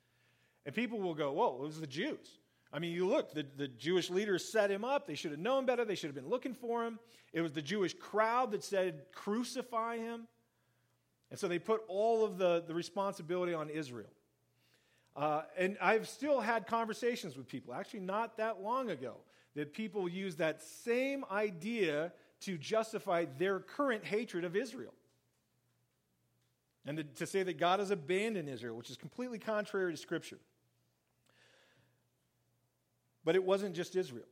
And 0.64 0.74
people 0.74 0.98
will 0.98 1.14
go, 1.14 1.30
whoa, 1.32 1.56
it 1.62 1.66
was 1.66 1.78
the 1.78 1.86
Jews. 1.86 2.38
I 2.72 2.78
mean, 2.78 2.92
you 2.92 3.06
look, 3.06 3.32
the, 3.32 3.46
the 3.56 3.68
Jewish 3.68 4.10
leaders 4.10 4.50
set 4.50 4.70
him 4.70 4.84
up. 4.84 5.06
They 5.06 5.14
should 5.14 5.30
have 5.30 5.40
known 5.40 5.66
better. 5.66 5.84
They 5.84 5.94
should 5.94 6.08
have 6.08 6.16
been 6.16 6.28
looking 6.28 6.54
for 6.54 6.84
him. 6.84 6.98
It 7.32 7.42
was 7.42 7.52
the 7.52 7.62
Jewish 7.62 7.94
crowd 7.94 8.50
that 8.52 8.64
said, 8.64 9.02
crucify 9.12 9.98
him. 9.98 10.26
And 11.30 11.38
so 11.38 11.48
they 11.48 11.58
put 11.58 11.82
all 11.88 12.24
of 12.24 12.38
the, 12.38 12.62
the 12.66 12.74
responsibility 12.74 13.52
on 13.52 13.68
Israel. 13.68 14.10
Uh, 15.16 15.42
and 15.56 15.76
I've 15.80 16.08
still 16.08 16.40
had 16.40 16.66
conversations 16.66 17.36
with 17.36 17.48
people, 17.48 17.74
actually, 17.74 18.00
not 18.00 18.36
that 18.36 18.60
long 18.62 18.90
ago, 18.90 19.16
that 19.54 19.72
people 19.72 20.08
use 20.08 20.36
that 20.36 20.62
same 20.62 21.24
idea 21.30 22.12
to 22.40 22.58
justify 22.58 23.24
their 23.38 23.60
current 23.60 24.04
hatred 24.04 24.44
of 24.44 24.54
Israel. 24.54 24.92
And 26.84 26.98
to, 26.98 27.04
to 27.04 27.26
say 27.26 27.42
that 27.42 27.58
God 27.58 27.80
has 27.80 27.90
abandoned 27.90 28.48
Israel, 28.48 28.76
which 28.76 28.90
is 28.90 28.96
completely 28.96 29.38
contrary 29.38 29.90
to 29.92 29.96
Scripture. 29.96 30.38
But 33.24 33.34
it 33.34 33.42
wasn't 33.42 33.74
just 33.74 33.96
Israel. 33.96 34.26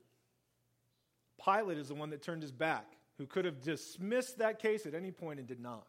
Pilate 1.45 1.79
is 1.79 1.89
the 1.89 1.95
one 1.95 2.11
that 2.11 2.23
turned 2.23 2.43
his 2.43 2.53
back, 2.53 2.87
who 3.19 3.27
could 3.27 3.45
have 3.45 3.61
dismissed 3.61 4.39
that 4.39 4.61
case 4.61 4.87
at 4.87 4.95
any 4.95 5.11
point 5.11 5.39
and 5.41 5.49
did 5.49 5.61
not. 5.61 5.87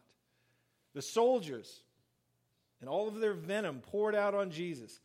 The 0.96 1.02
soldiers 1.02 1.82
and 2.80 2.88
all 2.88 3.06
of 3.06 3.20
their 3.20 3.34
venom 3.34 3.80
poured 3.80 4.14
out 4.14 4.34
on 4.34 4.50
Jesus. 4.50 4.98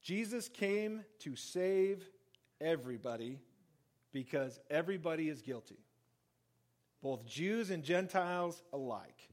Jesus 0.00 0.48
came 0.48 1.04
to 1.18 1.36
save 1.36 2.08
everybody 2.58 3.38
because 4.12 4.58
everybody 4.70 5.28
is 5.28 5.42
guilty, 5.42 5.76
both 7.02 7.26
Jews 7.26 7.68
and 7.68 7.84
Gentiles 7.84 8.62
alike. 8.72 9.28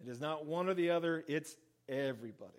It 0.00 0.08
is 0.08 0.20
not 0.20 0.46
one 0.46 0.68
or 0.68 0.74
the 0.74 0.90
other, 0.90 1.24
it's 1.26 1.56
everybody. 1.88 2.52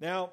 Now, 0.00 0.32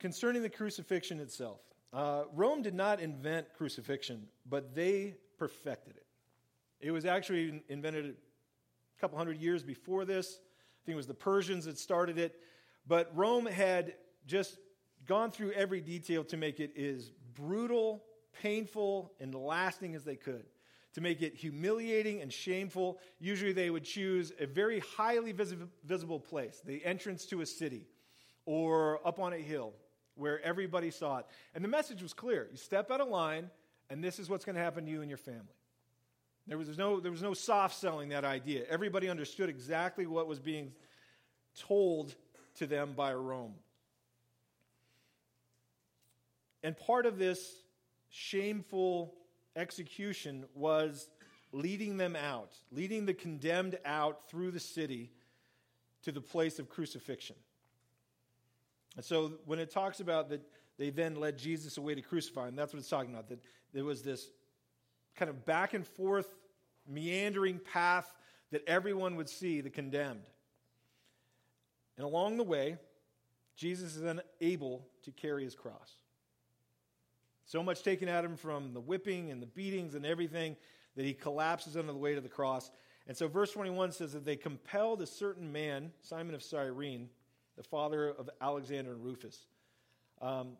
concerning 0.00 0.42
the 0.42 0.50
crucifixion 0.50 1.20
itself, 1.20 1.60
uh, 1.92 2.24
Rome 2.34 2.62
did 2.62 2.74
not 2.74 3.00
invent 3.00 3.52
crucifixion, 3.56 4.26
but 4.48 4.74
they 4.74 5.16
perfected 5.38 5.96
it. 5.96 6.06
It 6.80 6.90
was 6.90 7.04
actually 7.04 7.62
invented 7.68 8.06
a 8.06 9.00
couple 9.00 9.18
hundred 9.18 9.38
years 9.38 9.62
before 9.62 10.04
this. 10.04 10.38
I 10.40 10.86
think 10.86 10.94
it 10.94 10.96
was 10.96 11.06
the 11.06 11.14
Persians 11.14 11.66
that 11.66 11.78
started 11.78 12.18
it. 12.18 12.40
But 12.86 13.10
Rome 13.14 13.46
had 13.46 13.94
just 14.26 14.56
gone 15.06 15.30
through 15.30 15.52
every 15.52 15.80
detail 15.80 16.24
to 16.24 16.36
make 16.36 16.60
it 16.60 16.76
as 16.76 17.10
brutal, 17.34 18.02
painful, 18.40 19.12
and 19.20 19.34
lasting 19.34 19.94
as 19.94 20.04
they 20.04 20.16
could. 20.16 20.44
To 20.94 21.00
make 21.00 21.22
it 21.22 21.34
humiliating 21.34 22.20
and 22.20 22.32
shameful, 22.32 22.98
usually 23.18 23.52
they 23.52 23.70
would 23.70 23.84
choose 23.84 24.32
a 24.38 24.46
very 24.46 24.80
highly 24.80 25.32
visible 25.32 26.20
place, 26.20 26.60
the 26.64 26.84
entrance 26.84 27.24
to 27.26 27.40
a 27.40 27.46
city, 27.46 27.86
or 28.44 29.06
up 29.06 29.18
on 29.18 29.32
a 29.32 29.38
hill 29.38 29.72
where 30.14 30.40
everybody 30.42 30.90
saw 30.90 31.18
it. 31.18 31.26
And 31.54 31.64
the 31.64 31.68
message 31.68 32.02
was 32.02 32.12
clear 32.12 32.48
you 32.50 32.56
step 32.56 32.90
out 32.90 33.00
of 33.00 33.08
line, 33.08 33.50
and 33.90 34.02
this 34.02 34.18
is 34.18 34.28
what's 34.28 34.44
going 34.44 34.56
to 34.56 34.62
happen 34.62 34.84
to 34.84 34.90
you 34.90 35.00
and 35.00 35.10
your 35.10 35.18
family. 35.18 35.56
There 36.46 36.58
was, 36.58 36.76
no, 36.76 36.98
there 36.98 37.12
was 37.12 37.22
no 37.22 37.34
soft 37.34 37.76
selling 37.76 38.08
that 38.08 38.24
idea. 38.24 38.64
Everybody 38.68 39.08
understood 39.08 39.48
exactly 39.48 40.06
what 40.06 40.26
was 40.26 40.40
being 40.40 40.72
told 41.56 42.14
to 42.56 42.66
them 42.66 42.94
by 42.96 43.14
Rome. 43.14 43.54
And 46.64 46.76
part 46.76 47.06
of 47.06 47.18
this 47.18 47.54
shameful 48.10 49.14
execution 49.56 50.44
was 50.54 51.08
leading 51.52 51.96
them 51.96 52.16
out, 52.16 52.52
leading 52.70 53.06
the 53.06 53.14
condemned 53.14 53.78
out 53.84 54.28
through 54.28 54.50
the 54.50 54.60
city 54.60 55.10
to 56.02 56.12
the 56.12 56.20
place 56.20 56.58
of 56.58 56.68
crucifixion. 56.68 57.36
And 59.02 59.06
so 59.08 59.32
when 59.46 59.58
it 59.58 59.68
talks 59.68 59.98
about 59.98 60.28
that 60.28 60.42
they 60.78 60.90
then 60.90 61.16
led 61.16 61.36
Jesus 61.36 61.76
away 61.76 61.96
to 61.96 62.02
crucify 62.02 62.46
him, 62.46 62.54
that's 62.54 62.72
what 62.72 62.78
it's 62.78 62.88
talking 62.88 63.12
about. 63.12 63.28
That 63.30 63.40
there 63.74 63.84
was 63.84 64.02
this 64.02 64.28
kind 65.16 65.28
of 65.28 65.44
back 65.44 65.74
and 65.74 65.84
forth, 65.84 66.32
meandering 66.86 67.58
path 67.58 68.14
that 68.52 68.62
everyone 68.68 69.16
would 69.16 69.28
see 69.28 69.60
the 69.60 69.70
condemned. 69.70 70.22
And 71.96 72.06
along 72.06 72.36
the 72.36 72.44
way, 72.44 72.76
Jesus 73.56 73.96
is 73.96 74.04
unable 74.04 74.86
to 75.02 75.10
carry 75.10 75.42
his 75.42 75.56
cross. 75.56 75.96
So 77.44 77.60
much 77.60 77.82
taken 77.82 78.08
at 78.08 78.24
him 78.24 78.36
from 78.36 78.72
the 78.72 78.80
whipping 78.80 79.32
and 79.32 79.42
the 79.42 79.46
beatings 79.46 79.96
and 79.96 80.06
everything 80.06 80.54
that 80.94 81.04
he 81.04 81.12
collapses 81.12 81.76
under 81.76 81.90
the 81.90 81.98
weight 81.98 82.18
of 82.18 82.22
the 82.22 82.28
cross. 82.28 82.70
And 83.08 83.16
so, 83.16 83.26
verse 83.26 83.50
21 83.50 83.90
says 83.90 84.12
that 84.12 84.24
they 84.24 84.36
compelled 84.36 85.02
a 85.02 85.06
certain 85.06 85.50
man, 85.50 85.90
Simon 86.02 86.36
of 86.36 86.42
Cyrene, 86.44 87.08
the 87.56 87.62
father 87.62 88.08
of 88.08 88.30
Alexander 88.40 88.92
and 88.92 89.04
Rufus. 89.04 89.46
Um, 90.20 90.56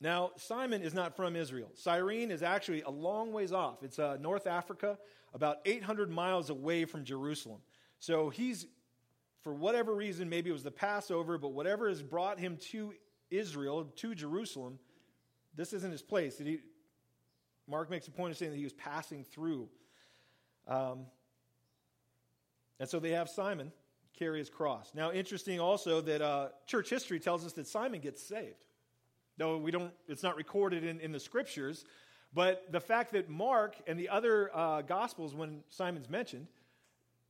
now, 0.00 0.32
Simon 0.36 0.82
is 0.82 0.94
not 0.94 1.14
from 1.14 1.36
Israel. 1.36 1.70
Cyrene 1.74 2.30
is 2.30 2.42
actually 2.42 2.82
a 2.82 2.90
long 2.90 3.32
ways 3.32 3.52
off. 3.52 3.82
It's 3.82 3.98
uh, 3.98 4.16
North 4.20 4.46
Africa, 4.46 4.98
about 5.32 5.58
800 5.64 6.10
miles 6.10 6.50
away 6.50 6.84
from 6.84 7.04
Jerusalem. 7.04 7.60
So 8.00 8.28
he's, 8.28 8.66
for 9.42 9.54
whatever 9.54 9.94
reason, 9.94 10.28
maybe 10.28 10.50
it 10.50 10.52
was 10.52 10.64
the 10.64 10.72
Passover, 10.72 11.38
but 11.38 11.52
whatever 11.52 11.88
has 11.88 12.02
brought 12.02 12.40
him 12.40 12.56
to 12.70 12.94
Israel, 13.30 13.84
to 13.96 14.14
Jerusalem, 14.14 14.80
this 15.54 15.72
isn't 15.72 15.92
his 15.92 16.02
place. 16.02 16.36
He, 16.38 16.58
Mark 17.68 17.88
makes 17.88 18.08
a 18.08 18.10
point 18.10 18.32
of 18.32 18.38
saying 18.38 18.50
that 18.50 18.58
he 18.58 18.64
was 18.64 18.72
passing 18.72 19.22
through. 19.22 19.68
Um, 20.66 21.06
and 22.80 22.88
so 22.88 22.98
they 22.98 23.10
have 23.10 23.28
Simon 23.28 23.70
carry 24.18 24.38
his 24.38 24.50
cross. 24.50 24.92
Now, 24.94 25.12
interesting 25.12 25.60
also 25.60 26.00
that 26.02 26.22
uh, 26.22 26.48
church 26.66 26.90
history 26.90 27.18
tells 27.20 27.44
us 27.44 27.52
that 27.54 27.66
Simon 27.66 28.00
gets 28.00 28.22
saved. 28.22 28.64
Though 29.38 29.56
we 29.56 29.70
don't, 29.70 29.92
it's 30.08 30.22
not 30.22 30.36
recorded 30.36 30.84
in, 30.84 31.00
in 31.00 31.12
the 31.12 31.20
scriptures, 31.20 31.84
but 32.34 32.70
the 32.70 32.80
fact 32.80 33.12
that 33.12 33.28
Mark 33.28 33.76
and 33.86 33.98
the 33.98 34.08
other 34.08 34.54
uh, 34.54 34.82
gospels, 34.82 35.34
when 35.34 35.62
Simon's 35.68 36.08
mentioned, 36.08 36.46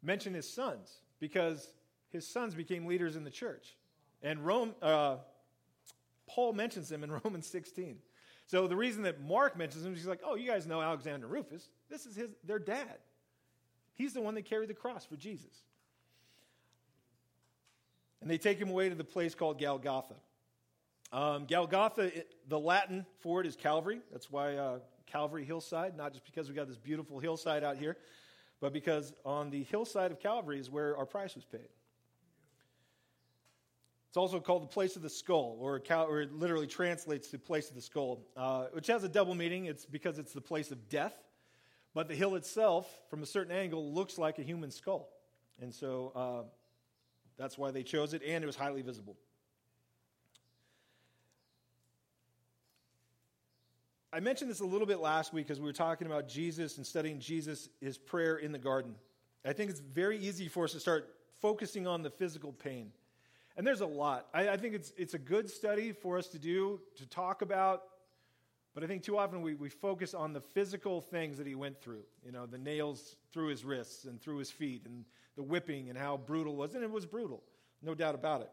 mention 0.03 0.35
his 0.35 0.49
sons 0.49 0.99
because 1.21 1.73
his 2.11 2.27
sons 2.27 2.55
became 2.55 2.87
leaders 2.87 3.17
in 3.17 3.25
the 3.25 3.31
church. 3.31 3.77
And 4.23 4.45
Rome, 4.45 4.75
uh, 4.83 5.17
Paul 6.29 6.53
mentions 6.53 6.89
them 6.89 7.05
in 7.05 7.11
Romans 7.25 7.47
16. 7.47 7.99
So 8.47 8.67
the 8.67 8.77
reason 8.77 9.03
that 9.05 9.21
Mark 9.21 9.57
mentions 9.57 9.85
him, 9.85 9.95
he's 9.95 10.07
like, 10.07 10.21
oh, 10.25 10.35
you 10.35 10.47
guys 10.47 10.67
know 10.67 10.81
Alexander 10.81 11.27
Rufus. 11.27 11.69
This 11.89 12.07
is 12.07 12.17
his, 12.17 12.29
their 12.45 12.59
dad. 12.59 12.99
He's 13.95 14.13
the 14.13 14.21
one 14.21 14.35
that 14.35 14.45
carried 14.45 14.69
the 14.69 14.75
cross 14.75 15.05
for 15.05 15.17
Jesus. 15.17 15.63
And 18.23 18.31
they 18.31 18.39
take 18.39 18.59
him 18.59 18.71
away 18.71 18.89
to 18.89 18.95
the 18.95 19.05
place 19.05 19.35
called 19.35 19.61
Golgotha. 19.61 20.15
Um, 21.13 21.45
Golgotha, 21.47 22.11
the 22.49 22.59
Latin 22.59 23.05
for 23.19 23.41
it 23.41 23.47
is 23.47 23.57
Calvary. 23.57 24.01
That's 24.11 24.31
why 24.31 24.55
uh, 24.55 24.79
Calvary 25.07 25.45
hillside, 25.45 25.97
not 25.97 26.13
just 26.13 26.25
because 26.25 26.49
we 26.49 26.55
got 26.55 26.69
this 26.69 26.79
beautiful 26.79 27.19
hillside 27.19 27.65
out 27.65 27.77
here, 27.77 27.97
but 28.61 28.73
because 28.73 29.13
on 29.25 29.51
the 29.51 29.65
hillside 29.65 30.13
of 30.13 30.21
Calvary 30.21 30.59
is 30.59 30.71
where 30.71 30.97
our 30.97 31.05
price 31.05 31.35
was 31.35 31.45
paid. 31.45 31.69
It's 34.09 34.17
also 34.17 34.41
called 34.41 34.63
the 34.63 34.69
place 34.69 34.95
of 34.97 35.03
the 35.03 35.11
skull, 35.11 35.57
or, 35.61 35.81
cal- 35.81 36.07
or 36.07 36.21
it 36.21 36.33
literally 36.33 36.67
translates 36.67 37.29
to 37.29 37.39
place 37.39 37.71
of 37.71 37.75
the 37.75 37.83
skull, 37.83 38.21
uh, 38.37 38.67
which 38.73 38.87
has 38.87 39.03
a 39.05 39.09
double 39.09 39.35
meaning. 39.35 39.65
It's 39.65 39.85
because 39.85 40.19
it's 40.19 40.33
the 40.33 40.41
place 40.41 40.71
of 40.71 40.89
death, 40.89 41.15
But 41.95 42.09
the 42.09 42.15
hill 42.15 42.37
itself, 42.37 42.89
from 43.11 43.23
a 43.23 43.27
certain 43.27 43.55
angle, 43.55 43.93
looks 43.93 44.17
like 44.17 44.39
a 44.39 44.43
human 44.43 44.71
skull. 44.71 45.11
And 45.61 45.75
so 45.75 46.13
uh, 46.15 46.43
that's 47.43 47.59
why 47.59 47.73
they 47.73 47.83
chose 47.83 48.15
it, 48.15 48.23
and 48.25 48.45
it 48.45 48.47
was 48.47 48.57
highly 48.57 48.83
visible. 48.83 49.17
I 54.13 54.21
mentioned 54.21 54.51
this 54.51 54.61
a 54.61 54.67
little 54.67 54.87
bit 54.87 55.01
last 55.01 55.33
week 55.33 55.51
as 55.51 55.59
we 55.59 55.65
were 55.65 55.73
talking 55.73 56.07
about 56.07 56.29
Jesus 56.29 56.77
and 56.77 56.87
studying 56.87 57.19
Jesus, 57.19 57.69
his 57.81 57.97
prayer 57.99 58.37
in 58.37 58.53
the 58.53 58.59
garden. 58.59 58.95
I 59.45 59.55
think 59.55 59.71
it's 59.71 59.81
very 59.81 60.19
easy 60.19 60.49
for 60.49 60.65
us 60.65 60.73
to 60.73 60.81
start 60.81 61.15
focusing 61.41 61.87
on 61.87 62.03
the 62.03 62.11
physical 62.11 62.53
pain. 62.53 62.93
And 63.57 63.67
there's 63.67 63.81
a 63.81 63.87
lot. 63.87 64.27
I, 64.33 64.51
I, 64.51 64.57
think 64.57 64.75
it's, 64.75 64.93
it's 64.97 65.15
a 65.15 65.19
good 65.19 65.51
study 65.51 65.93
for 65.93 66.19
us 66.19 66.29
to 66.29 66.39
do, 66.39 66.81
to 66.97 67.07
talk 67.07 67.43
about, 67.43 67.83
but 68.75 68.85
I 68.85 68.87
think 68.87 69.03
too 69.03 69.19
often 69.19 69.43
we, 69.43 69.55
we 69.55 69.69
focus 69.69 70.15
on 70.15 70.33
the 70.33 70.41
physical 70.41 71.01
things 71.01 71.39
that 71.39 71.47
he 71.47 71.55
went 71.55 71.81
through. 71.81 72.05
You 72.25 72.33
know, 72.33 72.47
the 72.47 72.59
nails 72.59 73.17
through 73.33 73.49
his 73.49 73.65
wrists 73.65 74.05
and 74.05 74.21
through 74.21 74.39
his 74.39 74.51
feet, 74.51 74.83
and 74.87 75.05
the 75.37 75.43
whipping 75.43 75.89
and 75.89 75.99
how 75.99 76.17
brutal 76.17 76.55
it 76.55 76.57
was. 76.57 76.75
And 76.75 76.85
it 76.85 76.91
was 76.91 77.07
brutal, 77.07 77.43
no 77.83 77.95
doubt 77.95 78.15
about 78.15 78.43
it. 78.43 78.51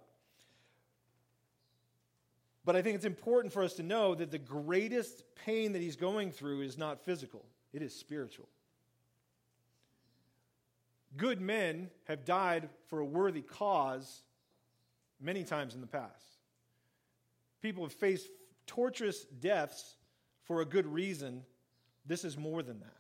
But 2.66 2.76
I 2.76 2.82
think 2.82 2.96
it's 2.96 3.06
important 3.06 3.54
for 3.54 3.64
us 3.64 3.74
to 3.76 3.84
know 3.84 4.14
that 4.16 4.32
the 4.32 4.38
greatest 4.38 5.24
pain 5.46 5.74
that 5.74 5.82
he's 5.82 5.96
going 5.96 6.32
through 6.32 6.62
is 6.62 6.78
not 6.78 7.04
physical, 7.04 7.46
it 7.74 7.82
is 7.82 7.96
spiritual. 7.96 8.48
Good 11.18 11.42
men 11.42 11.90
have 12.08 12.24
died 12.24 12.70
for 12.88 13.00
a 13.00 13.06
worthy 13.06 13.42
cause 13.42 14.22
many 15.20 15.44
times 15.44 15.74
in 15.74 15.82
the 15.82 15.88
past. 15.88 16.38
People 17.62 17.84
have 17.84 17.94
faced 17.94 18.28
torturous 18.68 19.24
deaths 19.24 19.96
for 20.44 20.62
a 20.62 20.66
good 20.66 20.86
reason. 20.86 21.44
This 22.06 22.24
is 22.24 22.38
more 22.38 22.62
than 22.62 22.80
that. 22.80 22.94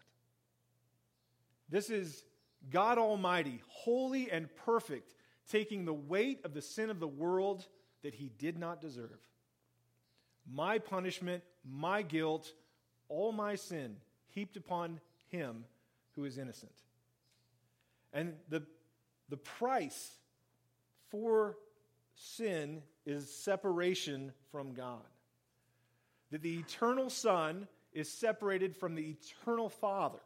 This 1.70 1.90
is 1.90 2.24
God 2.70 2.98
Almighty, 2.98 3.62
holy 3.68 4.30
and 4.30 4.50
perfect, 4.66 5.16
taking 5.50 5.86
the 5.86 5.94
weight 5.94 6.42
of 6.44 6.54
the 6.54 6.62
sin 6.62 6.90
of 6.90 7.00
the 7.00 7.08
world 7.08 7.66
that 8.04 8.14
he 8.14 8.30
did 8.38 8.58
not 8.58 8.82
deserve 8.82 9.20
my 10.52 10.80
punishment, 10.80 11.44
my 11.64 12.02
guilt, 12.02 12.54
all 13.08 13.32
my 13.32 13.56
sin 13.56 13.96
heaped 14.28 14.58
upon 14.58 15.00
him 15.30 15.66
who 16.16 16.26
is 16.26 16.38
innocent. 16.38 16.72
And 18.14 18.34
the, 18.50 18.64
the 19.30 19.38
price 19.38 20.18
for 21.10 21.58
sin 22.16 22.82
is 23.06 23.32
separation 23.34 24.32
from 24.52 24.74
God. 24.74 25.06
That 26.32 26.42
the 26.42 26.58
eternal 26.58 27.10
Son 27.10 27.68
is 27.94 28.12
separated 28.12 28.76
from 28.76 28.96
the 28.96 29.16
eternal 29.18 29.70
Father. 29.70 30.20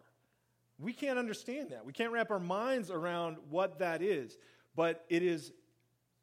We 0.80 0.94
can't 0.94 1.20
understand 1.20 1.70
that. 1.70 1.86
We 1.86 1.94
can't 1.94 2.12
wrap 2.12 2.32
our 2.32 2.40
minds 2.40 2.92
around 2.92 3.38
what 3.50 3.80
that 3.80 4.02
is, 4.02 4.38
but 4.76 5.06
it 5.10 5.24
is 5.24 5.52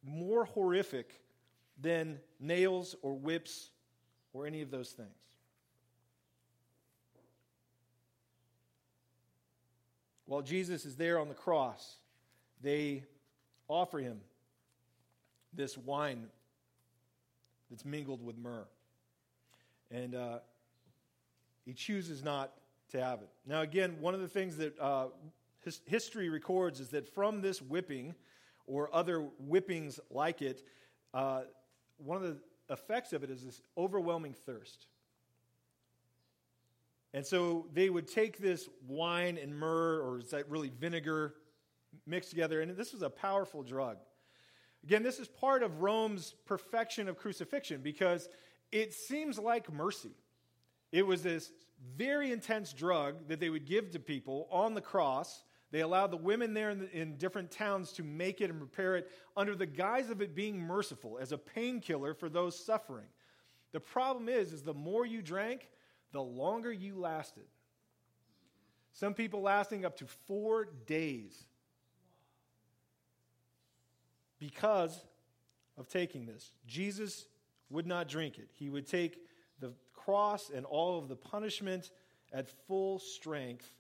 more 0.03 0.45
horrific 0.45 1.21
than 1.81 2.19
nails 2.39 2.97
or 3.03 3.15
whips 3.15 3.71
or 4.33 4.47
any 4.47 4.61
of 4.61 4.71
those 4.71 4.91
things. 4.91 5.09
While 10.27 10.43
Jesus 10.43 10.85
is 10.85 10.97
there 10.97 11.19
on 11.19 11.29
the 11.29 11.35
cross, 11.35 11.97
they 12.63 13.05
offer 13.67 13.99
him 13.99 14.21
this 15.53 15.77
wine 15.77 16.27
that's 17.69 17.85
mingled 17.85 18.25
with 18.25 18.39
myrrh. 18.39 18.67
And 19.91 20.15
uh, 20.15 20.39
he 21.65 21.73
chooses 21.73 22.23
not 22.23 22.53
to 22.91 23.03
have 23.03 23.21
it. 23.21 23.29
Now, 23.47 23.63
again, 23.63 23.97
one 24.01 24.15
of 24.15 24.21
the 24.21 24.29
things 24.29 24.57
that 24.59 24.79
uh, 24.79 25.09
his, 25.65 25.81
history 25.87 26.29
records 26.29 26.81
is 26.81 26.89
that 26.91 27.09
from 27.09 27.41
this 27.41 27.61
whipping 27.61 28.15
or 28.67 28.95
other 28.95 29.29
whippings 29.39 30.01
like 30.11 30.43
it, 30.43 30.63
uh, 31.15 31.43
one 31.99 32.17
of 32.17 32.23
the 32.23 32.37
effects 32.73 33.13
of 33.13 33.23
it 33.25 33.31
is 33.31 33.45
this 33.45 33.61
overwhelming 33.77 34.35
thirst. 34.35 34.87
And 37.13 37.27
so 37.27 37.67
they 37.73 37.91
would 37.91 38.07
take 38.07 38.39
this 38.39 38.69
wine 38.87 39.37
and 39.37 39.57
myrrh, 39.57 40.01
or 40.01 40.21
is 40.21 40.31
that 40.31 40.49
really 40.49 40.71
vinegar, 40.71 41.35
mixed 42.07 42.31
together, 42.31 42.61
and 42.61 42.77
this 42.77 42.93
was 42.93 43.03
a 43.03 43.11
powerful 43.11 43.63
drug. 43.63 43.97
Again, 44.85 45.03
this 45.03 45.19
is 45.19 45.29
part 45.29 45.63
of 45.63 45.83
Rome's 45.83 46.35
perfection 46.47 47.09
of 47.09 47.19
crucifixion 47.19 47.81
because 47.83 48.29
it 48.73 48.95
seems 48.95 49.39
like 49.39 49.71
mercy. 49.73 50.13
It 50.93 51.07
was 51.07 51.23
this 51.23 51.51
very 51.97 52.33
intense 52.33 52.73
drug 52.73 53.29
that 53.29 53.41
they 53.41 53.51
would 53.51 53.67
give 53.67 53.91
to 53.93 53.99
people 53.99 54.49
on 54.51 54.75
the 54.75 54.81
cross 54.81 55.43
they 55.71 55.81
allowed 55.81 56.11
the 56.11 56.17
women 56.17 56.53
there 56.53 56.71
in, 56.71 56.81
the, 56.81 56.97
in 56.97 57.17
different 57.17 57.51
towns 57.51 57.93
to 57.93 58.03
make 58.03 58.41
it 58.41 58.51
and 58.51 58.59
prepare 58.59 58.97
it 58.97 59.11
under 59.37 59.55
the 59.55 59.67
guise 59.67 60.11
of 60.11 60.21
it 60.21 60.35
being 60.35 60.59
merciful 60.59 61.19
as 61.21 61.33
a 61.33 61.39
painkiller 61.39 62.13
for 62.13 62.29
those 62.29 62.59
suffering. 62.59 63.07
The 63.73 63.81
problem 63.81 64.29
is, 64.29 64.53
is 64.53 64.63
the 64.63 64.75
more 64.75 65.07
you 65.07 65.23
drank, 65.23 65.69
the 66.13 66.23
longer 66.23 66.73
you 66.73 66.99
lasted. 66.99 67.45
Some 68.93 69.15
people 69.15 69.43
lasting 69.43 69.85
up 69.85 69.97
to 69.99 70.07
four 70.27 70.71
days 70.87 71.45
because 74.41 75.01
of 75.79 75.89
taking 75.89 76.27
this. 76.27 76.51
Jesus 76.67 77.27
would 77.69 77.87
not 77.87 78.09
drink 78.09 78.39
it. 78.39 78.49
He 78.55 78.71
would 78.71 78.89
take 78.89 79.21
cross 80.05 80.51
and 80.55 80.67
all 80.67 80.99
of 80.99 81.09
the 81.09 81.17
punishment 81.17 81.91
at 82.33 82.49
full 82.67 82.99
strength 82.99 83.71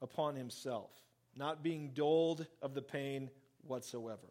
upon 0.00 0.34
himself 0.34 0.90
not 1.38 1.62
being 1.62 1.90
doled 1.94 2.46
of 2.60 2.74
the 2.74 2.82
pain 2.82 3.30
whatsoever. 3.62 4.26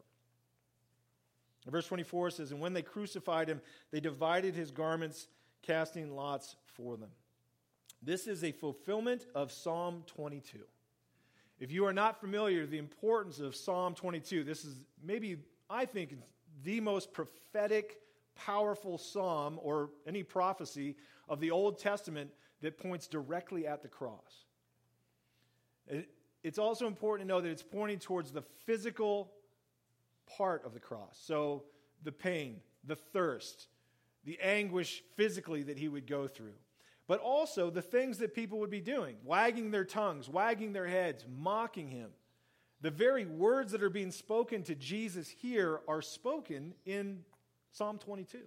Verse 1.66 1.88
24 1.88 2.32
says, 2.32 2.52
And 2.52 2.62
when 2.62 2.74
they 2.74 2.82
crucified 2.82 3.50
him, 3.50 3.62
they 3.92 4.00
divided 4.00 4.56
his 4.56 4.72
garments, 4.72 5.28
casting 5.64 6.16
lots 6.16 6.56
for 6.76 6.96
them. 6.96 7.10
This 8.02 8.28
is 8.28 8.44
a 8.44 8.52
fulfillment 8.52 9.26
of 9.36 9.52
Psalm 9.52 10.04
22. 10.08 10.60
If 11.60 11.72
you 11.72 11.86
are 11.86 11.94
not 11.94 12.22
familiar 12.22 12.62
with 12.62 12.72
the 12.72 12.78
importance 12.78 13.40
of 13.40 13.56
Psalm 13.56 13.96
22, 13.96 14.44
this 14.44 14.64
is 14.64 14.76
maybe, 15.04 15.38
I 15.70 15.86
think, 15.86 16.16
the 16.64 16.80
most 16.80 17.12
prophetic, 17.12 17.98
powerful 18.36 18.98
psalm 18.98 19.60
or 19.62 19.90
any 20.06 20.24
prophecy 20.24 20.96
of 21.28 21.40
the 21.40 21.52
Old 21.52 21.80
Testament 21.80 22.32
that 22.62 22.78
points 22.78 23.08
directly 23.08 23.68
at 23.68 23.82
the 23.82 23.88
cross. 23.88 24.46
It's 26.44 26.60
also 26.60 26.88
important 26.88 27.28
to 27.28 27.34
know 27.34 27.42
that 27.42 27.50
it's 27.50 27.63
pointing 27.63 28.00
towards 28.00 28.32
the 28.32 28.42
physical 28.66 29.32
part 30.38 30.66
of 30.66 30.74
the 30.74 30.80
cross. 30.80 31.20
So 31.22 31.63
the 32.04 32.12
pain, 32.12 32.62
the 32.86 32.96
thirst, 32.96 33.68
the 34.24 34.40
anguish 34.42 35.04
physically 35.16 35.63
that 35.63 35.78
he 35.78 35.88
would 35.88 36.08
go 36.08 36.28
through. 36.28 36.56
But 37.08 37.22
also 37.22 37.70
the 37.70 37.82
things 37.82 38.18
that 38.18 38.36
people 38.36 38.60
would 38.60 38.70
be 38.70 38.82
doing 38.82 39.16
wagging 39.24 39.72
their 39.72 39.86
tongues, 39.86 40.28
wagging 40.28 40.74
their 40.74 40.88
heads, 40.88 41.26
mocking 41.30 41.90
him. 41.90 42.10
The 42.82 42.92
very 42.92 43.26
words 43.26 43.72
that 43.72 43.82
are 43.82 43.90
being 43.90 44.12
spoken 44.12 44.63
to 44.63 44.76
Jesus 44.76 45.30
here 45.30 45.80
are 45.88 46.02
spoken 46.02 46.74
in 46.86 47.24
Psalm 47.72 47.98
22. 47.98 48.40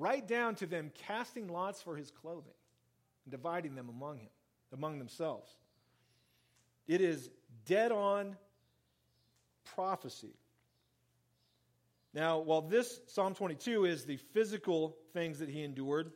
Right 0.00 0.26
down 0.26 0.54
to 0.56 0.66
them 0.66 0.90
casting 1.06 1.46
lots 1.46 1.82
for 1.82 1.94
his 1.94 2.10
clothing 2.10 2.54
and 3.26 3.30
dividing 3.30 3.74
them 3.74 3.90
among 3.90 4.20
him, 4.20 4.30
among 4.72 4.98
themselves. 4.98 5.54
It 6.88 7.02
is 7.02 7.28
dead 7.66 7.92
on 7.92 8.38
prophecy. 9.74 10.32
Now, 12.14 12.38
while 12.38 12.62
this 12.62 13.02
Psalm 13.08 13.34
22 13.34 13.84
is 13.84 14.06
the 14.06 14.16
physical 14.16 14.96
things 15.12 15.38
that 15.40 15.50
he 15.50 15.62
endured, 15.62 16.12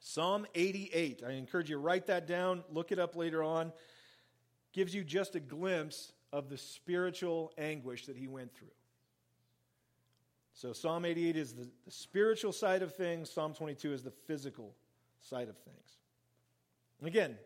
Psalm 0.00 0.46
88, 0.54 1.22
I 1.26 1.32
encourage 1.32 1.68
you 1.68 1.76
to 1.76 1.80
write 1.80 2.06
that 2.06 2.26
down, 2.26 2.64
look 2.72 2.90
it 2.90 2.98
up 2.98 3.16
later 3.16 3.42
on, 3.42 3.70
gives 4.72 4.94
you 4.94 5.04
just 5.04 5.34
a 5.34 5.40
glimpse 5.40 6.14
of 6.32 6.48
the 6.48 6.56
spiritual 6.56 7.52
anguish 7.58 8.06
that 8.06 8.16
he 8.16 8.28
went 8.28 8.54
through. 8.54 8.68
So, 10.54 10.72
Psalm 10.72 11.04
88 11.04 11.36
is 11.36 11.52
the, 11.52 11.68
the 11.84 11.90
spiritual 11.90 12.52
side 12.52 12.82
of 12.82 12.94
things, 12.94 13.30
Psalm 13.30 13.54
22 13.54 13.92
is 13.92 14.02
the 14.02 14.10
physical 14.10 14.74
side 15.20 15.48
of 15.48 15.58
things. 15.58 15.98
And 17.00 17.08
again, 17.08 17.36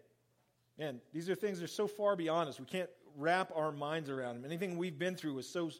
Man, 0.78 1.00
these 1.12 1.28
are 1.28 1.34
things 1.34 1.58
that 1.58 1.64
are 1.64 1.68
so 1.68 1.88
far 1.88 2.14
beyond 2.14 2.48
us. 2.48 2.60
We 2.60 2.66
can't 2.66 2.90
wrap 3.16 3.50
our 3.54 3.72
minds 3.72 4.08
around 4.08 4.36
them. 4.36 4.44
Anything 4.44 4.78
we've 4.78 4.98
been 4.98 5.16
through 5.16 5.36
is 5.38 5.48
so 5.48 5.70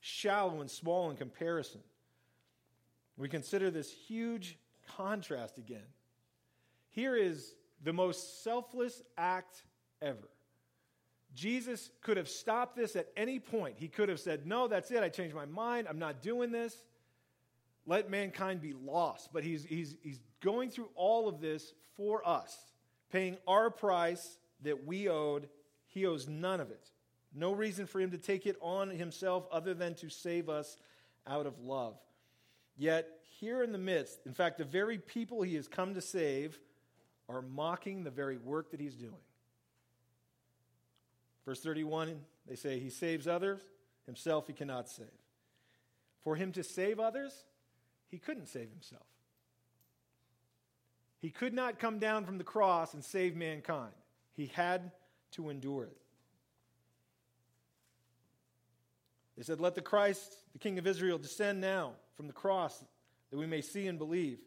shallow 0.00 0.62
and 0.62 0.70
small 0.70 1.10
in 1.10 1.16
comparison. 1.16 1.82
We 3.18 3.28
consider 3.28 3.70
this 3.70 3.92
huge 3.92 4.58
contrast 4.96 5.58
again. 5.58 5.86
Here 6.90 7.14
is 7.14 7.54
the 7.84 7.92
most 7.92 8.42
selfless 8.42 9.02
act 9.18 9.62
ever. 10.00 10.28
Jesus 11.36 11.90
could 12.00 12.16
have 12.16 12.28
stopped 12.28 12.76
this 12.76 12.96
at 12.96 13.08
any 13.14 13.38
point. 13.38 13.76
He 13.78 13.88
could 13.88 14.08
have 14.08 14.18
said, 14.18 14.46
No, 14.46 14.66
that's 14.66 14.90
it. 14.90 15.02
I 15.02 15.10
changed 15.10 15.34
my 15.34 15.44
mind. 15.44 15.86
I'm 15.88 15.98
not 15.98 16.22
doing 16.22 16.50
this. 16.50 16.74
Let 17.86 18.10
mankind 18.10 18.62
be 18.62 18.72
lost. 18.72 19.28
But 19.32 19.44
he's, 19.44 19.62
he's, 19.62 19.96
he's 20.02 20.18
going 20.42 20.70
through 20.70 20.88
all 20.94 21.28
of 21.28 21.40
this 21.40 21.74
for 21.94 22.26
us, 22.26 22.56
paying 23.12 23.36
our 23.46 23.70
price 23.70 24.38
that 24.62 24.86
we 24.86 25.08
owed, 25.08 25.48
he 25.86 26.06
owes 26.06 26.26
none 26.26 26.60
of 26.60 26.70
it. 26.70 26.90
No 27.34 27.52
reason 27.52 27.86
for 27.86 28.00
him 28.00 28.10
to 28.12 28.18
take 28.18 28.46
it 28.46 28.56
on 28.62 28.88
himself 28.88 29.46
other 29.52 29.74
than 29.74 29.94
to 29.96 30.08
save 30.08 30.48
us 30.48 30.78
out 31.26 31.46
of 31.46 31.60
love. 31.60 31.98
Yet, 32.78 33.08
here 33.38 33.62
in 33.62 33.72
the 33.72 33.78
midst, 33.78 34.20
in 34.24 34.32
fact, 34.32 34.56
the 34.56 34.64
very 34.64 34.96
people 34.96 35.42
he 35.42 35.54
has 35.56 35.68
come 35.68 35.94
to 35.94 36.00
save 36.00 36.58
are 37.28 37.42
mocking 37.42 38.04
the 38.04 38.10
very 38.10 38.38
work 38.38 38.70
that 38.70 38.80
he's 38.80 38.94
doing. 38.94 39.12
Verse 41.46 41.60
31, 41.60 42.20
they 42.48 42.56
say, 42.56 42.80
He 42.80 42.90
saves 42.90 43.28
others, 43.28 43.60
himself 44.04 44.48
he 44.48 44.52
cannot 44.52 44.88
save. 44.88 45.06
For 46.24 46.34
him 46.34 46.50
to 46.52 46.64
save 46.64 46.98
others, 46.98 47.44
he 48.08 48.18
couldn't 48.18 48.48
save 48.48 48.68
himself. 48.68 49.06
He 51.20 51.30
could 51.30 51.54
not 51.54 51.78
come 51.78 51.98
down 51.98 52.24
from 52.24 52.36
the 52.36 52.44
cross 52.44 52.94
and 52.94 53.04
save 53.04 53.36
mankind, 53.36 53.94
he 54.34 54.46
had 54.46 54.90
to 55.32 55.48
endure 55.48 55.84
it. 55.84 55.96
They 59.36 59.44
said, 59.44 59.60
Let 59.60 59.74
the 59.74 59.82
Christ, 59.82 60.36
the 60.52 60.58
King 60.58 60.78
of 60.78 60.86
Israel, 60.86 61.18
descend 61.18 61.60
now 61.60 61.92
from 62.16 62.26
the 62.26 62.32
cross 62.32 62.82
that 63.30 63.36
we 63.36 63.46
may 63.46 63.60
see 63.60 63.86
and 63.86 63.98
believe. 63.98 64.38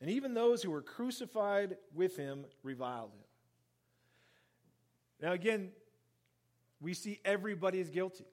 And 0.00 0.10
even 0.10 0.34
those 0.34 0.62
who 0.62 0.70
were 0.70 0.82
crucified 0.82 1.76
with 1.94 2.16
him 2.16 2.44
reviled 2.62 3.10
him. 3.12 3.24
Now, 5.20 5.32
again, 5.32 5.70
we 6.80 6.94
see 6.94 7.20
everybody 7.24 7.80
is 7.80 7.90
guilty 7.90 8.26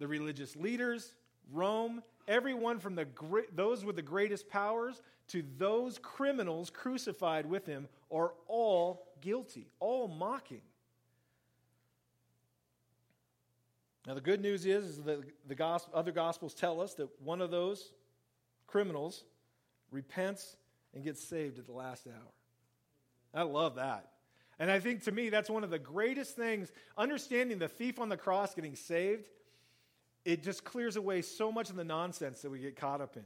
the 0.00 0.08
religious 0.08 0.56
leaders, 0.56 1.14
Rome, 1.52 2.02
everyone 2.26 2.80
from 2.80 2.96
the 2.96 3.06
those 3.54 3.84
with 3.84 3.96
the 3.96 4.02
greatest 4.02 4.48
powers 4.48 5.02
to 5.28 5.44
those 5.58 5.98
criminals 5.98 6.70
crucified 6.70 7.46
with 7.46 7.66
him 7.66 7.86
are 8.10 8.32
all 8.48 9.06
guilty, 9.20 9.68
all 9.78 10.08
mocking. 10.08 10.62
Now, 14.06 14.14
the 14.14 14.20
good 14.22 14.40
news 14.40 14.64
is, 14.64 14.84
is 14.86 15.02
that 15.02 15.20
the 15.46 15.54
gospel, 15.54 15.92
other 15.94 16.10
gospels 16.10 16.54
tell 16.54 16.80
us 16.80 16.94
that 16.94 17.08
one 17.22 17.42
of 17.42 17.50
those 17.50 17.92
criminals 18.66 19.24
repents 19.90 20.56
and 20.94 21.04
gets 21.04 21.22
saved 21.22 21.58
at 21.58 21.66
the 21.66 21.72
last 21.72 22.06
hour. 22.06 22.32
I 23.34 23.42
love 23.42 23.76
that. 23.76 24.08
And 24.60 24.70
I 24.70 24.78
think 24.78 25.04
to 25.04 25.12
me, 25.12 25.30
that's 25.30 25.48
one 25.48 25.64
of 25.64 25.70
the 25.70 25.78
greatest 25.78 26.36
things. 26.36 26.70
Understanding 26.98 27.58
the 27.58 27.66
thief 27.66 27.98
on 27.98 28.10
the 28.10 28.16
cross 28.18 28.54
getting 28.54 28.76
saved, 28.76 29.26
it 30.26 30.42
just 30.42 30.64
clears 30.64 30.96
away 30.96 31.22
so 31.22 31.50
much 31.50 31.70
of 31.70 31.76
the 31.76 31.84
nonsense 31.84 32.42
that 32.42 32.50
we 32.50 32.58
get 32.58 32.76
caught 32.76 33.00
up 33.00 33.16
in. 33.16 33.24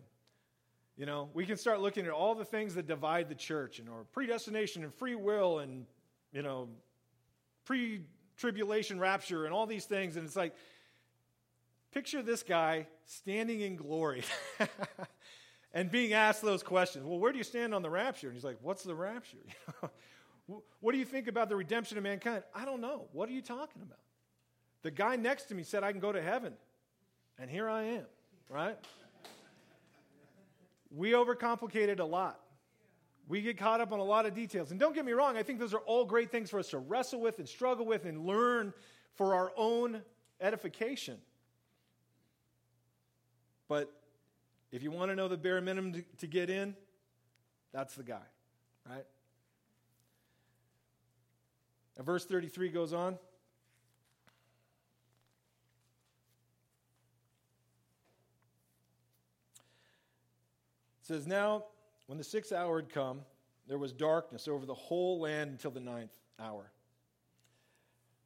You 0.97 1.07
know, 1.07 1.29
we 1.35 1.44
can 1.44 1.57
start 1.57 1.81
looking 1.81 2.07
at 2.07 2.12
all 2.12 2.37
the 2.37 2.44
things 2.44 2.77
that 2.77 2.87
divide 2.87 3.29
the 3.29 3.35
church 3.35 3.81
and 3.81 3.88
or 3.88 4.05
predestination 4.12 4.85
and 4.85 4.94
free 4.94 5.16
will 5.16 5.59
and, 5.59 5.87
you 6.33 6.42
know, 6.42 6.68
pre 7.64 8.03
tribulation 8.37 9.01
rapture 9.01 9.44
and 9.44 9.53
all 9.53 9.66
these 9.66 9.87
things. 9.87 10.16
And 10.16 10.25
it's 10.25 10.37
like, 10.37 10.55
picture 11.90 12.23
this 12.23 12.44
guy 12.44 12.87
standing 13.07 13.61
in 13.61 13.75
glory 13.75 14.23
and 15.75 15.90
being 15.90 16.12
asked 16.12 16.42
those 16.42 16.62
questions. 16.62 17.05
Well, 17.05 17.18
where 17.18 17.33
do 17.33 17.38
you 17.38 17.44
stand 17.44 17.75
on 17.75 17.83
the 17.83 17.90
rapture? 17.90 18.29
And 18.29 18.37
he's 18.37 18.44
like, 18.44 18.59
What's 18.62 18.85
the 18.85 18.94
rapture? 18.94 19.38
what 20.46 20.92
do 20.92 20.98
you 20.98 21.04
think 21.04 21.28
about 21.28 21.48
the 21.48 21.57
redemption 21.57 21.96
of 21.96 22.04
mankind? 22.04 22.42
I 22.54 22.64
don't 22.64 22.80
know. 22.80 23.09
What 23.12 23.28
are 23.28 23.33
you 23.33 23.42
talking 23.42 23.83
about? 23.83 23.98
The 24.83 24.90
guy 24.90 25.16
next 25.16 25.44
to 25.44 25.54
me 25.54 25.62
said 25.62 25.83
I 25.83 25.92
can 25.92 26.00
go 26.00 26.12
to 26.12 26.20
heaven. 26.20 26.52
And 27.38 27.50
here 27.50 27.68
I 27.68 27.83
am, 27.85 28.04
right? 28.48 28.78
We 30.90 31.12
overcomplicate 31.12 31.88
it 31.88 31.98
a 31.98 32.04
lot. 32.04 32.38
We 33.26 33.40
get 33.40 33.57
caught 33.57 33.80
up 33.80 33.92
on 33.92 33.98
a 33.98 34.04
lot 34.04 34.26
of 34.26 34.35
details. 34.35 34.70
And 34.70 34.78
don't 34.78 34.94
get 34.94 35.04
me 35.04 35.12
wrong, 35.12 35.37
I 35.37 35.42
think 35.42 35.59
those 35.59 35.72
are 35.72 35.78
all 35.78 36.04
great 36.04 36.30
things 36.30 36.50
for 36.50 36.59
us 36.59 36.68
to 36.68 36.78
wrestle 36.78 37.20
with 37.20 37.38
and 37.38 37.48
struggle 37.48 37.87
with 37.87 38.04
and 38.04 38.26
learn 38.26 38.74
for 39.14 39.35
our 39.35 39.50
own 39.57 40.02
edification. 40.40 41.16
But 43.66 43.90
if 44.70 44.83
you 44.83 44.90
want 44.90 45.11
to 45.11 45.16
know 45.16 45.26
the 45.26 45.38
bare 45.38 45.61
minimum 45.62 45.94
to, 45.94 46.04
to 46.18 46.26
get 46.26 46.50
in, 46.50 46.76
that's 47.72 47.94
the 47.94 48.02
guy, 48.02 48.20
right? 48.88 49.07
And 51.96 52.04
verse 52.04 52.24
33 52.24 52.70
goes 52.70 52.92
on. 52.92 53.14
It 53.14 53.18
says, 61.02 61.26
Now, 61.26 61.64
when 62.07 62.18
the 62.18 62.24
sixth 62.24 62.52
hour 62.52 62.80
had 62.80 62.88
come, 62.88 63.20
there 63.68 63.78
was 63.78 63.92
darkness 63.92 64.48
over 64.48 64.66
the 64.66 64.74
whole 64.74 65.20
land 65.20 65.50
until 65.50 65.70
the 65.70 65.80
ninth 65.80 66.16
hour. 66.40 66.70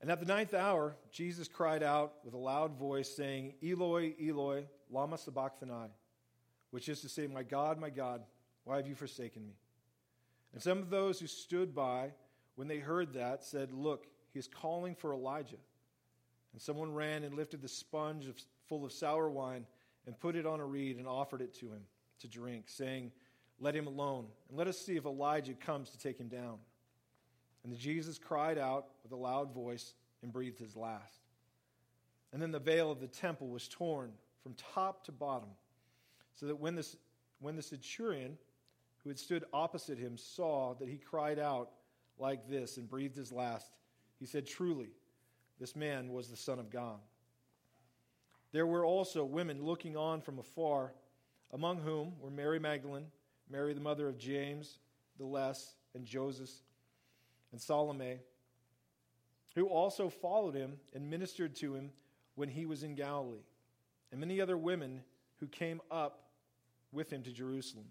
And 0.01 0.11
at 0.11 0.21
the 0.21 0.27
ninth 0.27 0.55
hour, 0.55 0.97
Jesus 1.11 1.49
cried 1.49 1.83
out 1.83 2.15
with 2.25 2.35
a 2.35 2.39
loud 2.39 2.79
voice, 2.79 3.09
saying, 3.09 3.55
Eloi, 3.63 4.15
Eloi, 4.23 4.67
Lama 4.91 5.19
Sabachthani, 5.19 5.91
which 6.71 6.89
is 6.89 7.01
to 7.01 7.09
say, 7.09 7.27
My 7.27 7.43
God, 7.43 7.79
my 7.79 7.91
God, 7.91 8.23
why 8.65 8.77
have 8.77 8.87
you 8.87 8.95
forsaken 8.95 9.45
me? 9.45 9.55
And 10.53 10.63
some 10.63 10.79
of 10.79 10.91
those 10.91 11.19
who 11.19 11.27
stood 11.27 11.75
by, 11.75 12.13
when 12.59 12.67
they 12.67 12.79
heard 12.79 13.13
that, 13.13 13.45
said, 13.45 13.71
Look, 13.73 14.09
he 14.33 14.39
is 14.41 14.49
calling 14.49 14.97
for 14.97 15.13
Elijah. 15.13 15.61
And 16.53 16.61
someone 16.61 16.93
ran 16.93 17.23
and 17.23 17.37
lifted 17.37 17.63
the 17.63 17.69
sponge 17.69 18.27
full 18.69 18.85
of 18.85 18.91
sour 18.91 19.31
wine 19.31 19.65
and 20.09 20.19
put 20.19 20.35
it 20.35 20.45
on 20.45 20.59
a 20.59 20.67
reed 20.67 20.97
and 20.97 21.07
offered 21.07 21.41
it 21.41 21.55
to 21.61 21.67
him 21.67 21.83
to 22.19 22.27
drink, 22.27 22.65
saying, 22.67 23.13
Let 23.61 23.77
him 23.77 23.87
alone, 23.87 24.27
and 24.49 24.59
let 24.59 24.67
us 24.67 24.77
see 24.77 24.97
if 24.97 25.05
Elijah 25.07 25.55
comes 25.55 25.91
to 25.91 25.99
take 26.01 26.19
him 26.19 26.27
down. 26.27 26.59
And 27.63 27.79
Jesus 27.79 28.19
cried 28.19 28.59
out 28.59 28.87
with 29.05 29.13
a 29.13 29.17
loud 29.17 29.55
voice 29.55 29.95
and 30.25 30.33
breathed 30.33 30.59
his 30.59 30.75
last. 30.75 31.21
And 32.33 32.43
then 32.43 32.51
the 32.51 32.59
veil 32.59 32.91
of 32.91 32.99
the 32.99 33.07
temple 33.07 33.51
was 33.51 33.69
torn 33.69 34.11
from 34.43 34.55
top 34.75 35.05
to 35.05 35.13
bottom, 35.13 35.51
so 36.35 36.47
that 36.47 36.57
when, 36.57 36.75
this, 36.75 36.97
when 37.39 37.55
the 37.55 37.63
centurion 37.63 38.37
who 39.05 39.11
had 39.11 39.19
stood 39.19 39.45
opposite 39.53 39.97
him 39.97 40.19
saw 40.19 40.75
that 40.75 40.89
he 40.89 40.97
cried 40.97 41.39
out 41.39 41.71
like 42.19 42.49
this 42.49 42.77
and 42.77 42.89
breathed 42.89 43.17
his 43.17 43.33
last, 43.33 43.71
he 44.19 44.27
said, 44.27 44.47
Truly, 44.47 44.91
this 45.59 45.77
man 45.77 46.13
was 46.13 46.29
the 46.29 46.37
Son 46.37 46.59
of 46.59 46.71
God. 46.71 46.99
There 48.53 48.67
were 48.67 48.85
also 48.85 49.25
women 49.25 49.65
looking 49.65 49.97
on 49.97 50.21
from 50.21 50.39
afar 50.39 50.93
among 51.53 51.79
whom 51.79 52.15
were 52.21 52.31
Mary 52.31 52.59
Magdalene, 52.59 53.07
Mary 53.51 53.75
the 53.75 53.81
mother 53.81 54.09
of 54.09 54.19
James 54.19 54.79
the 55.19 55.27
Less, 55.27 55.75
and 55.95 56.07
Joseph, 56.07 56.51
and 57.53 57.61
Salome, 57.61 58.21
who 59.55 59.67
also 59.67 60.09
followed 60.09 60.55
him 60.55 60.79
and 60.95 61.11
ministered 61.11 61.57
to 61.57 61.75
him 61.75 61.91
when 62.37 62.49
he 62.49 62.67
was 62.67 62.85
in 62.85 62.95
Galilee, 62.95 63.45
and 64.13 64.21
many 64.21 64.41
other 64.41 64.57
women 64.57 65.03
who 65.41 65.49
came 65.49 65.81
up 65.91 66.29
with 66.93 67.11
him 67.11 67.23
to 67.25 67.33
Jerusalem. 67.33 67.87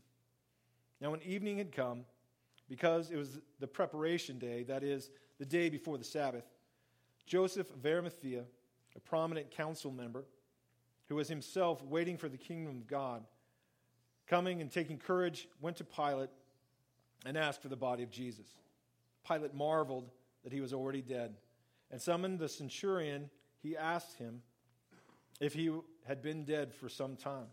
Now, 1.02 1.12
when 1.12 1.22
evening 1.22 1.58
had 1.58 1.72
come, 1.72 2.06
because 2.70 3.12
it 3.12 3.18
was 3.18 3.40
the 3.60 3.68
preparation 3.68 4.38
day, 4.40 4.64
that 4.64 4.84
is, 4.84 5.10
the 5.40 5.46
day 5.46 5.70
before 5.70 5.98
the 5.98 6.04
Sabbath, 6.04 6.46
Joseph 7.26 7.70
of 7.74 7.86
Arimathea, 7.86 8.44
a 8.96 9.00
prominent 9.00 9.52
council 9.52 9.92
member, 9.92 10.26
who 11.08 11.16
was 11.16 11.28
himself 11.28 11.84
waiting 11.84 12.18
for 12.18 12.30
the 12.30 12.38
kingdom 12.38 12.76
of 12.76 12.88
God, 12.88 13.24
Coming 14.28 14.60
and 14.62 14.70
taking 14.70 14.98
courage, 14.98 15.48
went 15.62 15.78
to 15.78 15.86
Pilate 15.86 16.30
and 17.26 17.38
asked 17.38 17.62
for 17.62 17.70
the 17.70 17.78
body 17.78 18.04
of 18.04 18.12
Jesus. 18.12 18.46
Pilate 19.26 19.54
marveled 19.54 20.12
that 20.44 20.52
he 20.52 20.62
was 20.62 20.74
already 20.74 21.02
dead 21.02 21.36
and 21.92 22.02
summoned 22.02 22.40
the 22.40 22.50
centurion. 22.50 23.30
He 23.64 23.78
asked 23.78 24.18
him 24.18 24.42
if 25.40 25.54
he 25.54 25.72
had 26.06 26.22
been 26.22 26.44
dead 26.44 26.74
for 26.74 26.90
some 26.90 27.16
time. 27.16 27.48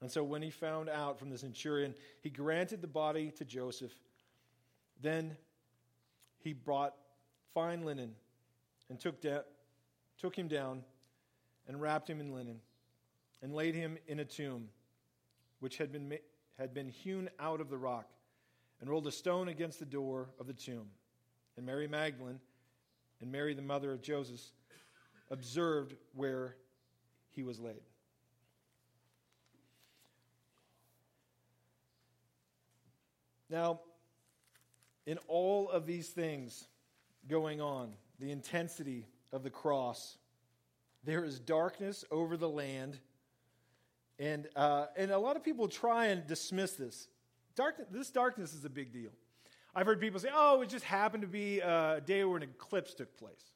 And 0.00 0.10
so 0.10 0.22
when 0.22 0.42
he 0.42 0.50
found 0.50 0.88
out 0.88 1.18
from 1.18 1.30
the 1.30 1.38
centurion, 1.38 1.94
he 2.22 2.30
granted 2.30 2.82
the 2.82 2.88
body 2.88 3.30
to 3.32 3.44
Joseph. 3.44 3.92
Then 5.00 5.36
he 6.38 6.52
brought 6.52 6.94
fine 7.54 7.84
linen 7.84 8.14
and 8.88 8.98
took, 8.98 9.20
da- 9.20 9.44
took 10.18 10.36
him 10.36 10.48
down 10.48 10.82
and 11.66 11.80
wrapped 11.80 12.08
him 12.08 12.20
in 12.20 12.32
linen 12.32 12.60
and 13.42 13.54
laid 13.54 13.74
him 13.74 13.98
in 14.06 14.20
a 14.20 14.24
tomb 14.24 14.68
which 15.60 15.76
had 15.76 15.92
been, 15.92 16.18
had 16.58 16.74
been 16.74 16.88
hewn 16.88 17.28
out 17.38 17.60
of 17.60 17.68
the 17.68 17.76
rock, 17.76 18.08
and 18.80 18.88
rolled 18.88 19.06
a 19.08 19.12
stone 19.12 19.48
against 19.48 19.80
the 19.80 19.84
door 19.84 20.28
of 20.38 20.46
the 20.46 20.52
tomb. 20.52 20.86
And 21.56 21.66
Mary 21.66 21.88
Magdalene 21.88 22.40
and 23.20 23.32
Mary, 23.32 23.54
the 23.54 23.62
mother 23.62 23.92
of 23.92 24.00
Joseph, 24.00 24.40
observed 25.30 25.94
where 26.14 26.56
he 27.30 27.42
was 27.42 27.58
laid. 27.58 27.82
Now, 33.50 33.80
in 35.08 35.16
all 35.26 35.70
of 35.70 35.86
these 35.86 36.08
things 36.08 36.68
going 37.28 37.62
on, 37.62 37.94
the 38.20 38.30
intensity 38.30 39.06
of 39.32 39.42
the 39.42 39.48
cross, 39.48 40.18
there 41.02 41.24
is 41.24 41.40
darkness 41.40 42.04
over 42.10 42.36
the 42.36 42.48
land 42.48 42.98
and, 44.18 44.48
uh, 44.54 44.86
and 44.98 45.10
a 45.10 45.18
lot 45.18 45.36
of 45.36 45.42
people 45.42 45.66
try 45.66 46.06
and 46.06 46.26
dismiss 46.26 46.72
this. 46.72 47.08
Dark, 47.54 47.90
this 47.90 48.10
darkness 48.10 48.52
is 48.52 48.66
a 48.66 48.68
big 48.68 48.92
deal. 48.92 49.10
I've 49.74 49.86
heard 49.86 49.98
people 49.98 50.20
say, 50.20 50.28
oh, 50.30 50.60
it 50.60 50.68
just 50.68 50.84
happened 50.84 51.22
to 51.22 51.28
be 51.28 51.60
a 51.60 52.02
day 52.04 52.22
where 52.24 52.36
an 52.36 52.42
eclipse 52.42 52.92
took 52.92 53.16
place. 53.16 53.52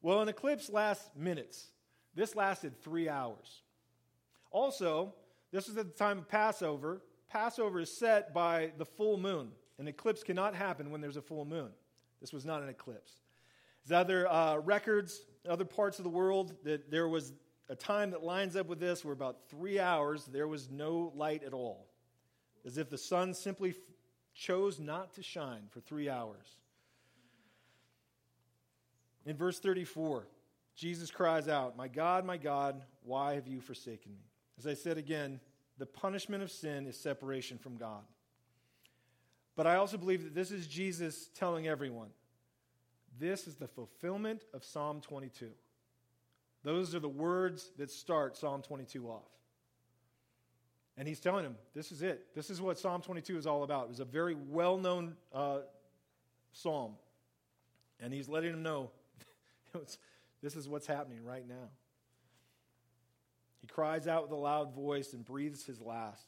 Well, 0.00 0.20
an 0.20 0.28
eclipse 0.28 0.70
lasts 0.70 1.10
minutes. 1.16 1.70
This 2.14 2.36
lasted 2.36 2.80
three 2.82 3.08
hours. 3.08 3.62
Also, 4.52 5.12
this 5.50 5.66
was 5.66 5.76
at 5.76 5.86
the 5.86 5.98
time 5.98 6.18
of 6.18 6.28
Passover. 6.28 7.00
Passover 7.28 7.80
is 7.80 7.90
set 7.90 8.32
by 8.32 8.70
the 8.78 8.84
full 8.84 9.18
moon. 9.18 9.50
An 9.78 9.88
eclipse 9.88 10.22
cannot 10.22 10.54
happen 10.54 10.90
when 10.90 11.00
there's 11.00 11.16
a 11.16 11.22
full 11.22 11.44
moon. 11.44 11.70
This 12.20 12.32
was 12.32 12.44
not 12.44 12.62
an 12.62 12.68
eclipse. 12.68 13.12
There's 13.84 14.00
other 14.00 14.30
uh, 14.30 14.58
records, 14.58 15.20
other 15.48 15.64
parts 15.64 15.98
of 15.98 16.04
the 16.04 16.10
world, 16.10 16.54
that 16.64 16.90
there 16.90 17.08
was 17.08 17.32
a 17.68 17.74
time 17.74 18.10
that 18.10 18.22
lines 18.22 18.56
up 18.56 18.66
with 18.66 18.78
this 18.78 19.04
where 19.04 19.12
about 19.12 19.48
three 19.48 19.78
hours 19.78 20.24
there 20.26 20.48
was 20.48 20.70
no 20.70 21.12
light 21.14 21.42
at 21.42 21.52
all. 21.52 21.86
As 22.64 22.78
if 22.78 22.88
the 22.88 22.98
sun 22.98 23.34
simply 23.34 23.70
f- 23.70 23.76
chose 24.34 24.78
not 24.78 25.14
to 25.14 25.22
shine 25.22 25.64
for 25.70 25.80
three 25.80 26.08
hours. 26.08 26.56
In 29.26 29.36
verse 29.36 29.58
34, 29.58 30.26
Jesus 30.76 31.10
cries 31.10 31.48
out, 31.48 31.76
My 31.76 31.88
God, 31.88 32.24
my 32.24 32.36
God, 32.36 32.82
why 33.02 33.34
have 33.34 33.46
you 33.46 33.60
forsaken 33.60 34.12
me? 34.12 34.24
As 34.58 34.66
I 34.66 34.74
said 34.74 34.98
again, 34.98 35.40
the 35.78 35.86
punishment 35.86 36.42
of 36.42 36.50
sin 36.50 36.86
is 36.86 36.98
separation 36.98 37.58
from 37.58 37.76
God. 37.76 38.04
But 39.56 39.66
I 39.66 39.76
also 39.76 39.96
believe 39.96 40.24
that 40.24 40.34
this 40.34 40.50
is 40.50 40.66
Jesus 40.66 41.28
telling 41.34 41.68
everyone 41.68 42.08
this 43.18 43.46
is 43.46 43.54
the 43.54 43.68
fulfillment 43.68 44.44
of 44.52 44.64
Psalm 44.64 45.00
22. 45.00 45.50
Those 46.64 46.94
are 46.94 47.00
the 47.00 47.08
words 47.08 47.70
that 47.78 47.90
start 47.90 48.36
Psalm 48.36 48.62
22 48.62 49.06
off. 49.06 49.22
And 50.96 51.06
he's 51.06 51.20
telling 51.20 51.44
him, 51.44 51.56
this 51.74 51.92
is 51.92 52.02
it. 52.02 52.34
This 52.34 52.50
is 52.50 52.60
what 52.60 52.78
Psalm 52.78 53.02
22 53.02 53.36
is 53.36 53.46
all 53.46 53.62
about. 53.62 53.84
It 53.84 53.88
was 53.90 54.00
a 54.00 54.04
very 54.04 54.34
well 54.34 54.78
known 54.78 55.16
uh, 55.32 55.58
psalm. 56.52 56.94
And 58.00 58.12
he's 58.12 58.28
letting 58.28 58.50
him 58.50 58.62
know 58.62 58.90
this 60.42 60.56
is 60.56 60.68
what's 60.68 60.86
happening 60.86 61.24
right 61.24 61.46
now. 61.46 61.68
He 63.60 63.66
cries 63.66 64.06
out 64.06 64.22
with 64.22 64.32
a 64.32 64.36
loud 64.36 64.74
voice 64.74 65.14
and 65.14 65.24
breathes 65.24 65.64
his 65.64 65.80
last. 65.80 66.26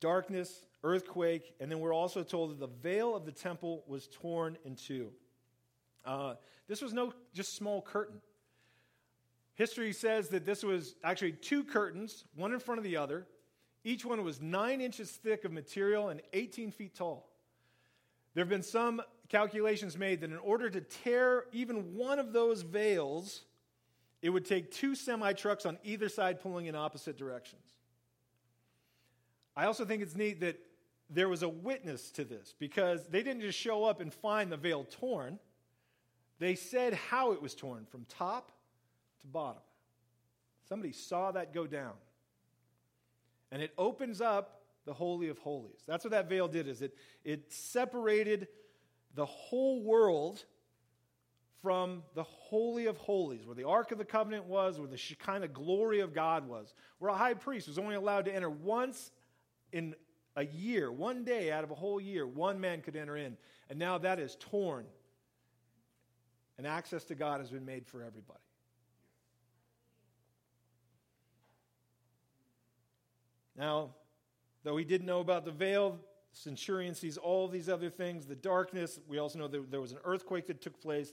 Darkness, 0.00 0.66
earthquake, 0.84 1.54
and 1.60 1.70
then 1.70 1.80
we're 1.80 1.94
also 1.94 2.22
told 2.22 2.50
that 2.50 2.60
the 2.60 2.72
veil 2.82 3.14
of 3.14 3.24
the 3.24 3.32
temple 3.32 3.84
was 3.86 4.08
torn 4.08 4.56
in 4.64 4.74
two. 4.74 5.10
Uh, 6.04 6.34
this 6.68 6.82
was 6.82 6.92
no 6.92 7.12
just 7.32 7.54
small 7.54 7.82
curtain. 7.82 8.20
History 9.54 9.92
says 9.92 10.28
that 10.28 10.44
this 10.44 10.62
was 10.62 10.94
actually 11.04 11.32
two 11.32 11.62
curtains, 11.62 12.24
one 12.34 12.52
in 12.52 12.58
front 12.58 12.78
of 12.78 12.84
the 12.84 12.96
other. 12.96 13.26
Each 13.84 14.04
one 14.04 14.22
was 14.24 14.40
nine 14.40 14.80
inches 14.80 15.10
thick 15.10 15.44
of 15.44 15.52
material 15.52 16.08
and 16.08 16.22
18 16.32 16.70
feet 16.70 16.94
tall. 16.94 17.28
There 18.34 18.42
have 18.42 18.48
been 18.48 18.62
some 18.62 19.02
calculations 19.28 19.98
made 19.98 20.20
that 20.22 20.30
in 20.30 20.38
order 20.38 20.70
to 20.70 20.80
tear 20.80 21.44
even 21.52 21.94
one 21.94 22.18
of 22.18 22.32
those 22.32 22.62
veils, 22.62 23.42
it 24.22 24.30
would 24.30 24.44
take 24.44 24.70
two 24.70 24.94
semi 24.94 25.32
trucks 25.32 25.66
on 25.66 25.78
either 25.84 26.08
side 26.08 26.40
pulling 26.40 26.66
in 26.66 26.74
opposite 26.74 27.18
directions. 27.18 27.62
I 29.54 29.66
also 29.66 29.84
think 29.84 30.02
it's 30.02 30.16
neat 30.16 30.40
that 30.40 30.58
there 31.12 31.28
was 31.28 31.42
a 31.42 31.48
witness 31.48 32.10
to 32.12 32.24
this 32.24 32.54
because 32.58 33.06
they 33.06 33.22
didn't 33.22 33.42
just 33.42 33.58
show 33.58 33.84
up 33.84 34.00
and 34.00 34.12
find 34.12 34.50
the 34.50 34.56
veil 34.56 34.84
torn. 34.84 35.38
They 36.38 36.54
said 36.54 36.94
how 36.94 37.32
it 37.32 37.42
was 37.42 37.54
torn 37.54 37.86
from 37.90 38.06
top 38.08 38.50
to 39.20 39.26
bottom. 39.26 39.62
Somebody 40.68 40.92
saw 40.92 41.32
that 41.32 41.52
go 41.52 41.66
down. 41.66 41.92
And 43.50 43.62
it 43.62 43.72
opens 43.76 44.20
up 44.20 44.62
the 44.86 44.94
Holy 44.94 45.28
of 45.28 45.38
Holies. 45.38 45.82
That's 45.86 46.04
what 46.04 46.12
that 46.12 46.28
veil 46.28 46.48
did, 46.48 46.66
is 46.66 46.82
it, 46.82 46.96
it 47.24 47.52
separated 47.52 48.48
the 49.14 49.26
whole 49.26 49.82
world 49.82 50.42
from 51.60 52.02
the 52.14 52.24
Holy 52.24 52.86
of 52.86 52.96
Holies, 52.96 53.46
where 53.46 53.54
the 53.54 53.68
Ark 53.68 53.92
of 53.92 53.98
the 53.98 54.04
Covenant 54.04 54.46
was, 54.46 54.80
where 54.80 54.88
the 54.88 54.96
Shekinah 54.96 55.48
glory 55.48 56.00
of 56.00 56.12
God 56.12 56.48
was, 56.48 56.74
where 56.98 57.10
a 57.10 57.16
high 57.16 57.34
priest 57.34 57.68
was 57.68 57.78
only 57.78 57.94
allowed 57.94 58.24
to 58.24 58.34
enter 58.34 58.50
once 58.50 59.12
in 59.72 59.94
a 60.36 60.44
year, 60.44 60.90
one 60.90 61.24
day 61.24 61.52
out 61.52 61.64
of 61.64 61.70
a 61.70 61.74
whole 61.74 62.00
year, 62.00 62.26
one 62.26 62.60
man 62.60 62.80
could 62.80 62.96
enter 62.96 63.16
in. 63.16 63.36
And 63.68 63.78
now 63.78 63.98
that 63.98 64.18
is 64.18 64.36
torn. 64.40 64.86
And 66.58 66.66
access 66.66 67.04
to 67.04 67.14
God 67.14 67.40
has 67.40 67.50
been 67.50 67.64
made 67.64 67.86
for 67.86 68.02
everybody. 68.02 68.38
Now, 73.56 73.90
though 74.64 74.76
he 74.76 74.84
didn't 74.84 75.06
know 75.06 75.20
about 75.20 75.44
the 75.44 75.50
veil, 75.50 75.98
centurion 76.32 76.94
sees 76.94 77.18
all 77.18 77.48
these 77.48 77.68
other 77.68 77.90
things, 77.90 78.26
the 78.26 78.34
darkness. 78.34 78.98
We 79.06 79.18
also 79.18 79.38
know 79.38 79.48
that 79.48 79.70
there 79.70 79.80
was 79.80 79.92
an 79.92 79.98
earthquake 80.04 80.46
that 80.46 80.62
took 80.62 80.80
place, 80.80 81.12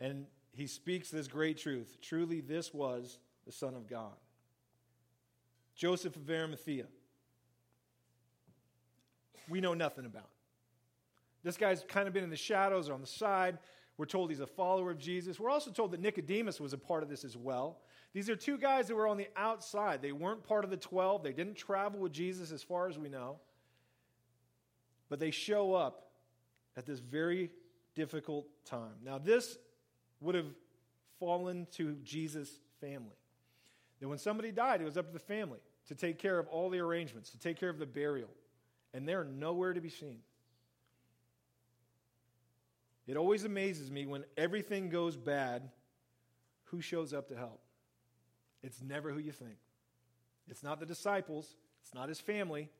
and 0.00 0.26
he 0.52 0.66
speaks 0.66 1.10
this 1.10 1.28
great 1.28 1.58
truth. 1.58 1.98
Truly, 2.00 2.40
this 2.40 2.72
was 2.72 3.18
the 3.44 3.52
Son 3.52 3.74
of 3.74 3.86
God. 3.86 4.14
Joseph 5.74 6.16
of 6.16 6.30
Arimathea. 6.30 6.86
We 9.48 9.60
know 9.60 9.74
nothing 9.74 10.06
about. 10.06 10.28
This 11.42 11.56
guy's 11.56 11.84
kind 11.86 12.08
of 12.08 12.14
been 12.14 12.24
in 12.24 12.30
the 12.30 12.36
shadows 12.36 12.88
or 12.88 12.94
on 12.94 13.00
the 13.00 13.06
side. 13.06 13.58
We're 13.96 14.06
told 14.06 14.30
he's 14.30 14.40
a 14.40 14.46
follower 14.46 14.90
of 14.90 14.98
Jesus. 14.98 15.38
We're 15.38 15.50
also 15.50 15.70
told 15.70 15.92
that 15.92 16.00
Nicodemus 16.00 16.58
was 16.58 16.72
a 16.72 16.78
part 16.78 17.02
of 17.02 17.08
this 17.08 17.24
as 17.24 17.36
well. 17.36 17.78
These 18.12 18.30
are 18.30 18.36
two 18.36 18.58
guys 18.58 18.88
that 18.88 18.94
were 18.94 19.06
on 19.06 19.16
the 19.16 19.28
outside. 19.36 20.00
They 20.00 20.12
weren't 20.12 20.42
part 20.42 20.64
of 20.64 20.70
the 20.70 20.76
12. 20.76 21.22
They 21.22 21.32
didn't 21.32 21.56
travel 21.56 22.00
with 22.00 22.12
Jesus 22.12 22.50
as 22.50 22.62
far 22.62 22.88
as 22.88 22.98
we 22.98 23.08
know. 23.08 23.38
But 25.08 25.20
they 25.20 25.30
show 25.30 25.74
up 25.74 26.10
at 26.76 26.86
this 26.86 26.98
very 26.98 27.50
difficult 27.94 28.46
time. 28.64 28.94
Now, 29.04 29.18
this 29.18 29.58
would 30.20 30.34
have 30.34 30.52
fallen 31.20 31.66
to 31.72 31.96
Jesus' 32.02 32.60
family. 32.80 33.16
That 34.00 34.08
when 34.08 34.18
somebody 34.18 34.50
died, 34.50 34.80
it 34.80 34.84
was 34.84 34.96
up 34.96 35.06
to 35.06 35.12
the 35.12 35.18
family 35.18 35.60
to 35.86 35.94
take 35.94 36.18
care 36.18 36.38
of 36.38 36.48
all 36.48 36.70
the 36.70 36.78
arrangements, 36.78 37.30
to 37.30 37.38
take 37.38 37.58
care 37.58 37.68
of 37.68 37.78
the 37.78 37.86
burial. 37.86 38.30
And 38.94 39.06
they're 39.06 39.24
nowhere 39.24 39.74
to 39.74 39.80
be 39.80 39.90
seen. 39.90 40.20
It 43.06 43.16
always 43.16 43.44
amazes 43.44 43.90
me 43.90 44.06
when 44.06 44.24
everything 44.36 44.88
goes 44.88 45.16
bad, 45.16 45.68
who 46.64 46.80
shows 46.80 47.12
up 47.12 47.28
to 47.28 47.36
help? 47.36 47.60
It's 48.62 48.80
never 48.80 49.10
who 49.10 49.18
you 49.18 49.32
think. 49.32 49.58
It's 50.48 50.62
not 50.62 50.80
the 50.80 50.86
disciples, 50.86 51.56
it's 51.82 51.92
not 51.94 52.08
his 52.08 52.20
family. 52.20 52.70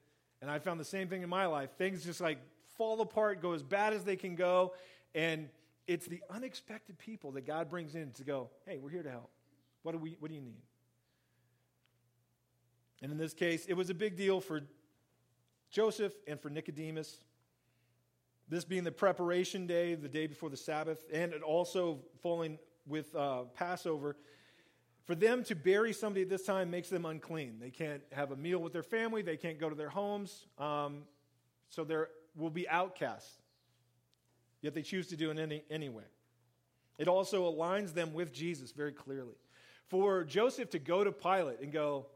And 0.41 0.51
I 0.51 0.59
found 0.59 0.81
the 0.81 0.85
same 0.85 1.09
thing 1.09 1.23
in 1.23 1.29
my 1.29 1.47
life. 1.47 1.71
Things 1.79 2.05
just 2.05 2.21
like 2.21 2.39
fall 2.77 3.01
apart, 3.01 3.41
go 3.41 3.53
as 3.53 3.63
bad 3.63 3.93
as 3.93 4.05
they 4.05 4.17
can 4.17 4.35
go. 4.35 4.75
And 5.15 5.49
it's 5.87 6.07
the 6.07 6.21
unexpected 6.31 6.99
people 6.99 7.33
that 7.33 7.47
God 7.47 7.69
brings 7.69 7.95
in 7.95 8.13
to 8.13 8.25
go, 8.25 8.51
hey, 8.67 8.79
we're 8.79 8.91
here 8.91 9.03
to 9.03 9.11
help. 9.11 9.31
What 9.83 9.93
do, 9.93 9.99
we, 9.99 10.17
what 10.19 10.29
do 10.29 10.35
you 10.35 10.41
need? 10.41 10.63
And 13.03 13.13
in 13.13 13.19
this 13.19 13.35
case, 13.35 13.67
it 13.67 13.75
was 13.75 13.91
a 13.91 13.95
big 13.95 14.17
deal 14.17 14.41
for 14.41 14.63
Joseph 15.75 16.13
and 16.29 16.39
for 16.39 16.51
Nicodemus. 16.51 17.17
This 18.49 18.65
being 18.65 18.85
the 18.85 18.93
preparation 18.93 19.67
day, 19.67 19.97
the 19.97 20.09
day 20.09 20.29
before 20.29 20.49
the 20.49 20.57
Sabbath, 20.57 21.05
and 21.13 21.33
it 21.33 21.43
also 21.43 21.99
falling 22.23 22.61
with 22.87 23.13
uh, 23.17 23.43
Passover. 23.55 24.17
For 25.05 25.17
them 25.17 25.43
to 25.45 25.57
bury 25.57 25.93
somebody 25.93 26.23
at 26.23 26.29
this 26.29 26.45
time 26.45 26.71
makes 26.71 26.91
them 26.91 27.05
unclean. 27.05 27.57
They 27.61 27.71
can't 27.71 28.03
have 28.13 28.31
a 28.31 28.37
meal 28.37 28.61
with 28.61 28.73
their 28.73 28.85
family, 28.85 29.23
they 29.23 29.37
can't 29.37 29.59
go 29.59 29.69
to 29.69 29.75
their 29.75 29.89
homes, 29.89 30.47
um, 30.59 31.03
so 31.71 31.83
they 31.83 31.97
will 32.37 32.51
be 32.51 32.69
outcasts. 32.69 33.33
Yet 34.63 34.75
they 34.75 34.83
choose 34.83 35.09
to 35.09 35.17
do 35.17 35.33
it 35.33 35.39
any, 35.39 35.65
anyway. 35.71 36.05
It 36.99 37.09
also 37.09 37.51
aligns 37.53 37.95
them 37.95 38.15
with 38.15 38.33
Jesus 38.33 38.71
very 38.71 38.93
clearly. 38.93 39.35
For 39.89 40.23
Joseph 40.23 40.71
to 40.71 40.79
go 40.79 41.03
to 41.03 41.11
Pilate 41.11 41.59
and 41.61 41.73
go, 41.73 42.07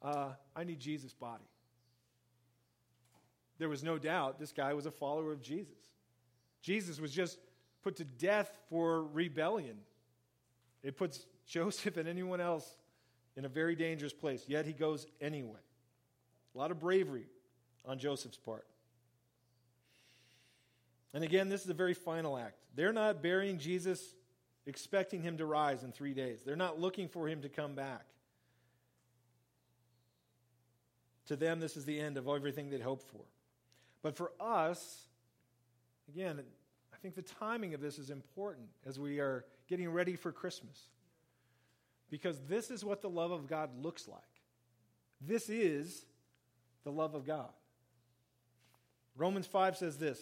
uh, 0.00 0.30
I 0.56 0.64
need 0.64 0.80
Jesus' 0.80 1.12
body. 1.12 1.44
There 3.58 3.68
was 3.68 3.82
no 3.82 3.98
doubt 3.98 4.38
this 4.38 4.52
guy 4.52 4.72
was 4.74 4.86
a 4.86 4.90
follower 4.90 5.32
of 5.32 5.42
Jesus. 5.42 5.74
Jesus 6.62 7.00
was 7.00 7.12
just 7.12 7.38
put 7.82 7.96
to 7.96 8.04
death 8.04 8.56
for 8.68 9.02
rebellion. 9.02 9.76
It 10.82 10.96
puts 10.96 11.26
Joseph 11.46 11.96
and 11.96 12.08
anyone 12.08 12.40
else 12.40 12.76
in 13.36 13.44
a 13.44 13.48
very 13.48 13.74
dangerous 13.74 14.12
place, 14.12 14.44
yet 14.48 14.66
he 14.66 14.72
goes 14.72 15.06
anyway. 15.20 15.60
A 16.54 16.58
lot 16.58 16.70
of 16.70 16.80
bravery 16.80 17.26
on 17.86 17.98
Joseph's 17.98 18.36
part. 18.36 18.66
And 21.14 21.24
again, 21.24 21.48
this 21.48 21.62
is 21.64 21.70
a 21.70 21.74
very 21.74 21.94
final 21.94 22.36
act. 22.36 22.58
They're 22.74 22.92
not 22.92 23.22
burying 23.22 23.58
Jesus 23.58 24.14
expecting 24.66 25.22
him 25.22 25.38
to 25.38 25.46
rise 25.46 25.82
in 25.82 25.92
three 25.92 26.12
days, 26.12 26.40
they're 26.44 26.54
not 26.54 26.78
looking 26.78 27.08
for 27.08 27.26
him 27.26 27.40
to 27.40 27.48
come 27.48 27.74
back. 27.74 28.04
To 31.26 31.36
them, 31.36 31.60
this 31.60 31.76
is 31.76 31.84
the 31.84 31.98
end 31.98 32.16
of 32.16 32.28
everything 32.28 32.70
they'd 32.70 32.80
hoped 32.80 33.06
for. 33.08 33.20
But 34.02 34.16
for 34.16 34.32
us, 34.40 35.02
again, 36.08 36.40
I 36.92 36.96
think 36.96 37.14
the 37.14 37.22
timing 37.22 37.74
of 37.74 37.80
this 37.80 37.98
is 37.98 38.10
important 38.10 38.68
as 38.86 38.98
we 38.98 39.20
are 39.20 39.44
getting 39.68 39.88
ready 39.90 40.16
for 40.16 40.32
Christmas. 40.32 40.88
Because 42.10 42.40
this 42.48 42.70
is 42.70 42.84
what 42.84 43.02
the 43.02 43.10
love 43.10 43.30
of 43.30 43.46
God 43.46 43.70
looks 43.82 44.08
like. 44.08 44.22
This 45.20 45.48
is 45.48 46.06
the 46.84 46.92
love 46.92 47.14
of 47.14 47.26
God. 47.26 47.50
Romans 49.16 49.46
5 49.46 49.76
says 49.76 49.98
this 49.98 50.20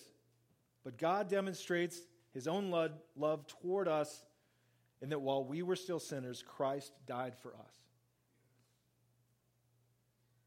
But 0.84 0.98
God 0.98 1.28
demonstrates 1.28 2.00
his 2.32 2.48
own 2.48 2.70
love 3.16 3.46
toward 3.46 3.88
us 3.88 4.24
in 5.00 5.10
that 5.10 5.20
while 5.20 5.44
we 5.44 5.62
were 5.62 5.76
still 5.76 6.00
sinners, 6.00 6.42
Christ 6.46 6.92
died 7.06 7.34
for 7.36 7.54
us. 7.54 7.86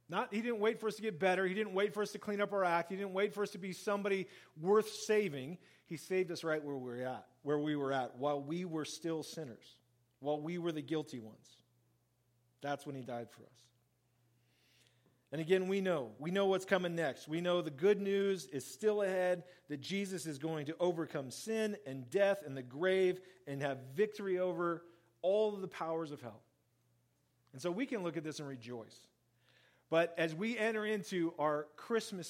Not, 0.09 0.33
he 0.33 0.41
didn't 0.41 0.59
wait 0.59 0.79
for 0.79 0.87
us 0.87 0.95
to 0.95 1.03
get 1.03 1.19
better. 1.19 1.45
He 1.45 1.53
didn't 1.53 1.73
wait 1.73 1.93
for 1.93 2.01
us 2.01 2.11
to 2.13 2.19
clean 2.19 2.41
up 2.41 2.51
our 2.51 2.65
act. 2.65 2.89
He 2.89 2.97
didn't 2.97 3.13
wait 3.13 3.33
for 3.33 3.43
us 3.43 3.51
to 3.51 3.59
be 3.59 3.73
somebody 3.73 4.27
worth 4.59 4.89
saving. 4.89 5.59
He 5.85 5.97
saved 5.97 6.31
us 6.31 6.43
right 6.43 6.63
where 6.63 6.75
we 6.75 6.89
were 6.89 7.05
at, 7.05 7.27
where 7.43 7.59
we 7.59 7.75
were 7.75 7.93
at, 7.93 8.17
while 8.17 8.41
we 8.41 8.65
were 8.65 8.85
still 8.85 9.21
sinners, 9.21 9.77
while 10.19 10.41
we 10.41 10.57
were 10.57 10.71
the 10.71 10.81
guilty 10.81 11.19
ones. 11.19 11.47
That's 12.61 12.87
when 12.87 12.95
he 12.95 13.03
died 13.03 13.29
for 13.29 13.43
us. 13.43 13.59
And 15.31 15.39
again, 15.39 15.67
we 15.67 15.79
know. 15.79 16.09
We 16.17 16.31
know 16.31 16.47
what's 16.47 16.65
coming 16.65 16.95
next. 16.95 17.27
We 17.27 17.39
know 17.39 17.61
the 17.61 17.69
good 17.69 18.01
news 18.01 18.47
is 18.47 18.65
still 18.65 19.03
ahead 19.03 19.43
that 19.69 19.79
Jesus 19.79 20.25
is 20.25 20.39
going 20.39 20.65
to 20.65 20.75
overcome 20.79 21.29
sin 21.29 21.77
and 21.85 22.09
death 22.09 22.39
and 22.43 22.57
the 22.57 22.63
grave 22.63 23.19
and 23.45 23.61
have 23.61 23.77
victory 23.95 24.39
over 24.39 24.81
all 25.21 25.53
of 25.53 25.61
the 25.61 25.67
powers 25.67 26.11
of 26.11 26.19
hell. 26.19 26.41
And 27.53 27.61
so 27.61 27.69
we 27.69 27.85
can 27.85 28.01
look 28.01 28.17
at 28.17 28.23
this 28.23 28.39
and 28.39 28.47
rejoice. 28.47 28.99
But 29.89 30.13
as 30.17 30.35
we 30.35 30.57
enter 30.57 30.85
into 30.85 31.33
our 31.39 31.67
Christmas 31.75 32.27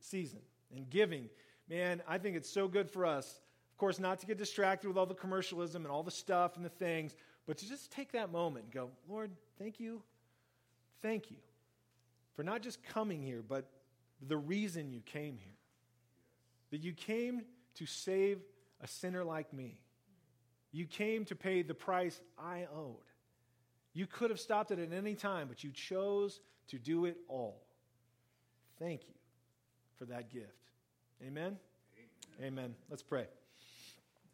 season 0.00 0.40
and 0.74 0.88
giving, 0.88 1.28
man, 1.68 2.02
I 2.08 2.18
think 2.18 2.36
it's 2.36 2.50
so 2.50 2.68
good 2.68 2.90
for 2.90 3.04
us, 3.04 3.40
of 3.70 3.78
course, 3.78 3.98
not 3.98 4.20
to 4.20 4.26
get 4.26 4.38
distracted 4.38 4.88
with 4.88 4.96
all 4.96 5.06
the 5.06 5.14
commercialism 5.14 5.84
and 5.84 5.92
all 5.92 6.02
the 6.02 6.10
stuff 6.10 6.56
and 6.56 6.64
the 6.64 6.70
things, 6.70 7.14
but 7.46 7.58
to 7.58 7.68
just 7.68 7.90
take 7.90 8.12
that 8.12 8.30
moment 8.32 8.66
and 8.66 8.72
go, 8.72 8.90
Lord, 9.08 9.30
thank 9.58 9.78
you. 9.78 10.02
Thank 11.02 11.30
you 11.30 11.36
for 12.34 12.42
not 12.42 12.62
just 12.62 12.82
coming 12.82 13.20
here, 13.22 13.42
but 13.46 13.68
the 14.26 14.36
reason 14.36 14.92
you 14.92 15.00
came 15.00 15.36
here. 15.36 15.56
That 16.70 16.82
you 16.82 16.92
came 16.92 17.42
to 17.74 17.86
save 17.86 18.38
a 18.80 18.88
sinner 18.88 19.24
like 19.24 19.52
me. 19.52 19.78
You 20.70 20.86
came 20.86 21.26
to 21.26 21.36
pay 21.36 21.62
the 21.62 21.74
price 21.74 22.18
I 22.38 22.66
owed. 22.74 22.96
You 23.92 24.06
could 24.06 24.30
have 24.30 24.40
stopped 24.40 24.70
it 24.70 24.78
at 24.78 24.92
any 24.92 25.14
time, 25.14 25.48
but 25.48 25.62
you 25.62 25.70
chose 25.70 26.40
to 26.72 26.78
do 26.78 27.04
it 27.04 27.18
all. 27.28 27.60
Thank 28.78 29.02
you 29.06 29.14
for 29.98 30.06
that 30.06 30.32
gift. 30.32 30.46
Amen? 31.22 31.58
Amen. 32.40 32.46
Amen. 32.46 32.74
Let's 32.88 33.02
pray. 33.02 33.26